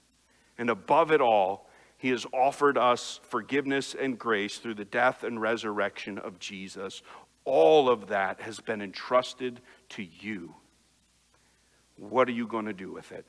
And 0.57 0.71
above 0.71 1.13
it 1.13 1.21
all, 1.21 1.69
He 1.97 2.09
has 2.11 2.27
offered 2.33 2.79
us 2.79 3.21
forgiveness 3.29 3.95
and 3.99 4.19
grace 4.19 4.59
through 4.59 4.75
the 4.75 4.85
death 4.85 5.25
and 5.25 5.41
resurrection 5.41 6.19
of 6.19 6.39
Jesus. 6.39 7.03
All 7.45 7.89
of 7.89 8.09
that 8.09 8.41
has 8.41 8.61
been 8.61 8.83
entrusted 8.83 9.61
to 9.91 10.03
you. 10.03 10.55
What 11.97 12.29
are 12.29 12.33
you 12.33 12.47
going 12.47 12.67
to 12.67 12.73
do 12.73 12.93
with 12.93 13.11
it? 13.13 13.25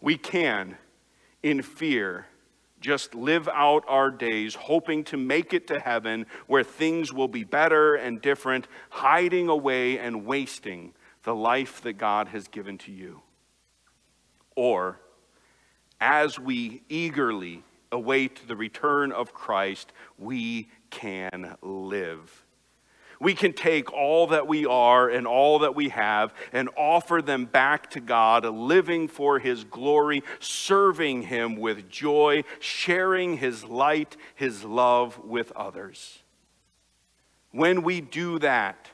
We 0.00 0.16
can, 0.16 0.76
in 1.42 1.62
fear, 1.62 2.26
just 2.80 3.14
live 3.14 3.48
out 3.48 3.84
our 3.86 4.10
days 4.10 4.54
hoping 4.54 5.04
to 5.04 5.16
make 5.16 5.52
it 5.52 5.66
to 5.66 5.78
heaven 5.78 6.26
where 6.46 6.64
things 6.64 7.12
will 7.12 7.28
be 7.28 7.44
better 7.44 7.94
and 7.94 8.22
different, 8.22 8.66
hiding 8.88 9.48
away 9.48 9.98
and 9.98 10.24
wasting 10.24 10.94
the 11.22 11.34
life 11.34 11.82
that 11.82 11.94
God 11.94 12.28
has 12.28 12.48
given 12.48 12.78
to 12.78 12.92
you. 12.92 13.22
Or, 14.56 15.00
as 16.00 16.38
we 16.38 16.82
eagerly 16.88 17.62
await 17.92 18.46
the 18.46 18.56
return 18.56 19.12
of 19.12 19.32
Christ, 19.32 19.92
we 20.18 20.68
can 20.90 21.56
live 21.62 22.44
we 23.20 23.34
can 23.34 23.52
take 23.52 23.92
all 23.92 24.28
that 24.28 24.48
we 24.48 24.64
are 24.64 25.08
and 25.08 25.26
all 25.26 25.60
that 25.60 25.74
we 25.74 25.90
have 25.90 26.32
and 26.52 26.70
offer 26.76 27.20
them 27.20 27.44
back 27.44 27.90
to 27.90 28.00
God, 28.00 28.44
living 28.46 29.08
for 29.08 29.38
His 29.38 29.62
glory, 29.62 30.22
serving 30.40 31.22
Him 31.24 31.56
with 31.56 31.90
joy, 31.90 32.44
sharing 32.58 33.36
His 33.36 33.62
light, 33.62 34.16
His 34.34 34.64
love 34.64 35.18
with 35.22 35.52
others. 35.52 36.20
When 37.52 37.82
we 37.82 38.00
do 38.00 38.38
that, 38.38 38.89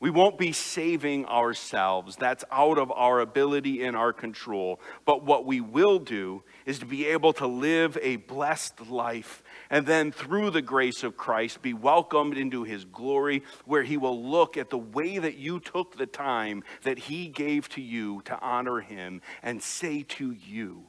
we 0.00 0.08
won't 0.08 0.38
be 0.38 0.52
saving 0.52 1.26
ourselves. 1.26 2.16
That's 2.16 2.42
out 2.50 2.78
of 2.78 2.90
our 2.90 3.20
ability 3.20 3.84
and 3.84 3.94
our 3.94 4.14
control. 4.14 4.80
But 5.04 5.26
what 5.26 5.44
we 5.44 5.60
will 5.60 5.98
do 5.98 6.42
is 6.64 6.78
to 6.78 6.86
be 6.86 7.04
able 7.06 7.34
to 7.34 7.46
live 7.46 7.98
a 8.00 8.16
blessed 8.16 8.88
life 8.88 9.42
and 9.68 9.84
then 9.84 10.10
through 10.10 10.50
the 10.50 10.62
grace 10.62 11.04
of 11.04 11.18
Christ 11.18 11.60
be 11.60 11.74
welcomed 11.74 12.38
into 12.38 12.64
his 12.64 12.86
glory 12.86 13.42
where 13.66 13.82
he 13.82 13.98
will 13.98 14.24
look 14.24 14.56
at 14.56 14.70
the 14.70 14.78
way 14.78 15.18
that 15.18 15.36
you 15.36 15.60
took 15.60 15.98
the 15.98 16.06
time 16.06 16.64
that 16.82 16.98
he 16.98 17.28
gave 17.28 17.68
to 17.70 17.82
you 17.82 18.22
to 18.24 18.40
honor 18.40 18.80
him 18.80 19.20
and 19.42 19.62
say 19.62 20.02
to 20.02 20.32
you, 20.32 20.86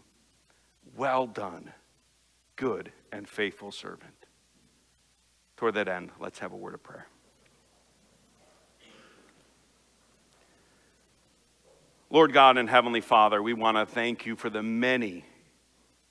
Well 0.96 1.28
done, 1.28 1.74
good 2.56 2.94
and 3.12 3.28
faithful 3.28 3.74
servant. 3.74 4.26
Toward 5.58 5.74
that 5.74 5.90
end, 5.90 6.12
let's 6.18 6.40
have 6.40 6.54
a 6.54 6.58
word 6.58 6.76
of 6.76 6.82
prayer. 6.82 7.08
Lord 12.14 12.34
God 12.34 12.58
and 12.58 12.70
Heavenly 12.70 13.00
Father, 13.00 13.42
we 13.42 13.54
want 13.54 13.78
to 13.78 13.86
thank 13.86 14.26
you 14.26 14.36
for 14.36 14.50
the 14.50 14.62
many 14.62 15.24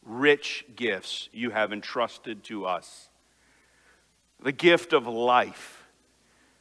rich 0.03 0.65
gifts 0.75 1.29
you 1.31 1.51
have 1.51 1.75
entrusted 1.75 2.43
to 2.45 2.65
us. 2.65 3.11
The 4.43 4.51
gift 4.51 4.95
of 4.95 5.07
life, 5.07 5.85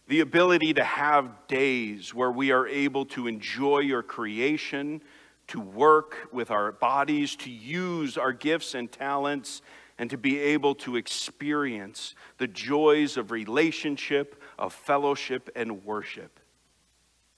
the 0.10 0.20
ability 0.20 0.74
to 0.74 0.84
have 0.84 1.48
days 1.48 2.14
where 2.14 2.30
we 2.30 2.52
are 2.52 2.68
able 2.68 3.06
to 3.06 3.28
enjoy 3.28 3.80
your 3.80 4.04
creation, 4.04 5.02
to 5.48 5.62
work 5.62 6.28
with 6.34 6.52
our 6.52 6.74
bodies, 6.74 7.38
to 7.38 7.50
use 7.50 8.18
our 8.18 8.34
gifts 8.34 8.74
and 8.74 8.92
talents, 8.92 9.62
and 9.98 10.10
to 10.10 10.18
be 10.18 10.38
able 10.38 10.76
to 10.76 10.98
experience 10.98 12.14
the 12.40 12.48
joys 12.48 13.16
of 13.16 13.32
relationship, 13.32 14.44
of 14.58 14.74
fellowship, 14.74 15.50
and 15.56 15.86
worship. 15.86 16.39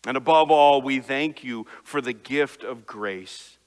And 0.06 0.18
above 0.18 0.50
all, 0.50 0.82
we 0.82 1.00
thank 1.00 1.44
you 1.44 1.68
for 1.84 2.02
the 2.02 2.14
gift 2.14 2.64
of 2.64 2.86
grace. 2.86 3.58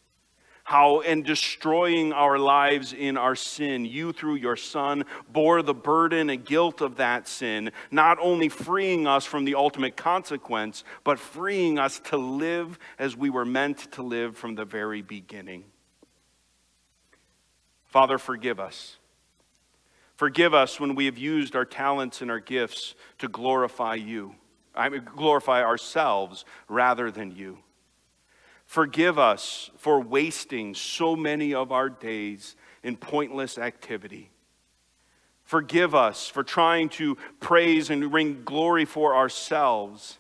how 0.64 1.00
in 1.00 1.22
destroying 1.22 2.12
our 2.12 2.38
lives 2.38 2.94
in 2.94 3.18
our 3.18 3.36
sin, 3.36 3.84
you 3.84 4.12
through 4.12 4.36
your 4.36 4.56
Son 4.56 5.04
bore 5.30 5.62
the 5.62 5.74
burden 5.74 6.30
and 6.30 6.44
guilt 6.44 6.80
of 6.80 6.96
that 6.96 7.28
sin, 7.28 7.70
not 7.90 8.18
only 8.20 8.48
freeing 8.48 9.06
us 9.06 9.26
from 9.26 9.44
the 9.44 9.54
ultimate 9.54 9.94
consequence, 9.94 10.82
but 11.04 11.18
freeing 11.18 11.78
us 11.78 12.00
to 12.00 12.16
live 12.16 12.78
as 12.98 13.14
we 13.14 13.28
were 13.28 13.44
meant 13.44 13.92
to 13.92 14.02
live 14.02 14.38
from 14.38 14.54
the 14.54 14.64
very 14.64 15.02
beginning. 15.02 15.64
Father, 17.84 18.16
forgive 18.16 18.58
us. 18.58 18.96
Forgive 20.16 20.54
us 20.54 20.80
when 20.80 20.94
we 20.94 21.04
have 21.04 21.18
used 21.18 21.54
our 21.54 21.66
talents 21.66 22.22
and 22.22 22.30
our 22.30 22.40
gifts 22.40 22.94
to 23.18 23.28
glorify 23.28 23.96
you, 23.96 24.34
I 24.74 24.88
mean, 24.88 25.06
glorify 25.16 25.62
ourselves 25.62 26.44
rather 26.68 27.10
than 27.10 27.34
you. 27.34 27.58
Forgive 28.66 29.18
us 29.18 29.70
for 29.76 30.00
wasting 30.00 30.74
so 30.74 31.14
many 31.14 31.54
of 31.54 31.70
our 31.70 31.88
days 31.88 32.56
in 32.82 32.96
pointless 32.96 33.58
activity. 33.58 34.30
Forgive 35.44 35.94
us 35.94 36.26
for 36.26 36.42
trying 36.42 36.88
to 36.90 37.16
praise 37.40 37.90
and 37.90 38.10
bring 38.10 38.44
glory 38.44 38.86
for 38.86 39.14
ourselves 39.14 40.18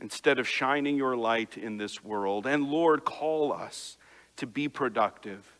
instead 0.00 0.38
of 0.38 0.48
shining 0.48 0.96
your 0.96 1.16
light 1.16 1.58
in 1.58 1.76
this 1.76 2.02
world. 2.02 2.46
And 2.46 2.64
Lord, 2.64 3.04
call 3.04 3.52
us 3.52 3.98
to 4.36 4.46
be 4.46 4.68
productive, 4.68 5.57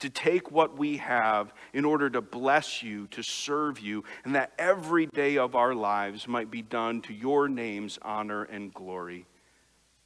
to 0.00 0.10
take 0.10 0.50
what 0.50 0.76
we 0.78 0.98
have 0.98 1.52
in 1.72 1.84
order 1.84 2.10
to 2.10 2.20
bless 2.20 2.82
you, 2.82 3.06
to 3.08 3.22
serve 3.22 3.78
you, 3.78 4.04
and 4.24 4.34
that 4.34 4.52
every 4.58 5.06
day 5.06 5.38
of 5.38 5.54
our 5.54 5.74
lives 5.74 6.28
might 6.28 6.50
be 6.50 6.62
done 6.62 7.00
to 7.02 7.14
your 7.14 7.48
name's 7.48 7.98
honor 8.02 8.44
and 8.44 8.74
glory, 8.74 9.26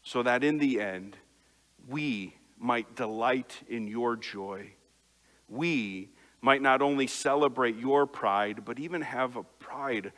so 0.03 0.23
that 0.23 0.45
in 0.45 0.59
the 0.59 0.81
end, 0.81 1.17
we 1.89 2.35
might 2.59 2.97
delight 2.97 3.63
in 3.69 3.87
your 3.89 4.17
joy. 4.17 4.73
We 5.49 6.11
might 6.41 6.63
not 6.63 6.83
only 6.83 7.07
celebrate 7.07 7.77
your 7.77 8.07
pride, 8.07 8.65
but 8.65 8.79
even 8.79 9.01
have 9.03 9.37
a 9.37 9.43
pride 9.43 10.13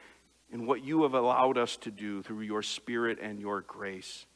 in 0.53 0.67
what 0.67 0.85
you 0.85 1.03
have 1.05 1.15
allowed 1.15 1.57
us 1.57 1.77
to 1.79 1.91
do 1.91 2.23
through 2.23 2.43
your 2.43 2.63
Spirit 2.63 3.19
and 3.23 3.39
your 3.39 3.61
grace. 3.63 4.27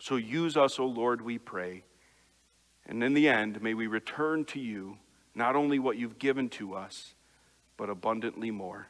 So 0.00 0.16
use 0.16 0.56
us, 0.56 0.78
O 0.78 0.86
Lord, 0.86 1.20
we 1.20 1.38
pray. 1.38 1.84
And 2.86 3.02
in 3.02 3.14
the 3.14 3.28
end, 3.28 3.62
may 3.62 3.74
we 3.74 3.86
return 3.86 4.44
to 4.46 4.60
you 4.60 4.98
not 5.34 5.56
only 5.56 5.78
what 5.78 5.96
you've 5.96 6.18
given 6.18 6.48
to 6.50 6.74
us, 6.74 7.14
but 7.76 7.90
abundantly 7.90 8.50
more. 8.50 8.88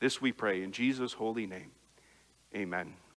This 0.00 0.20
we 0.20 0.32
pray 0.32 0.62
in 0.62 0.72
Jesus' 0.72 1.12
holy 1.12 1.46
name. 1.46 1.72
Amen. 2.54 2.94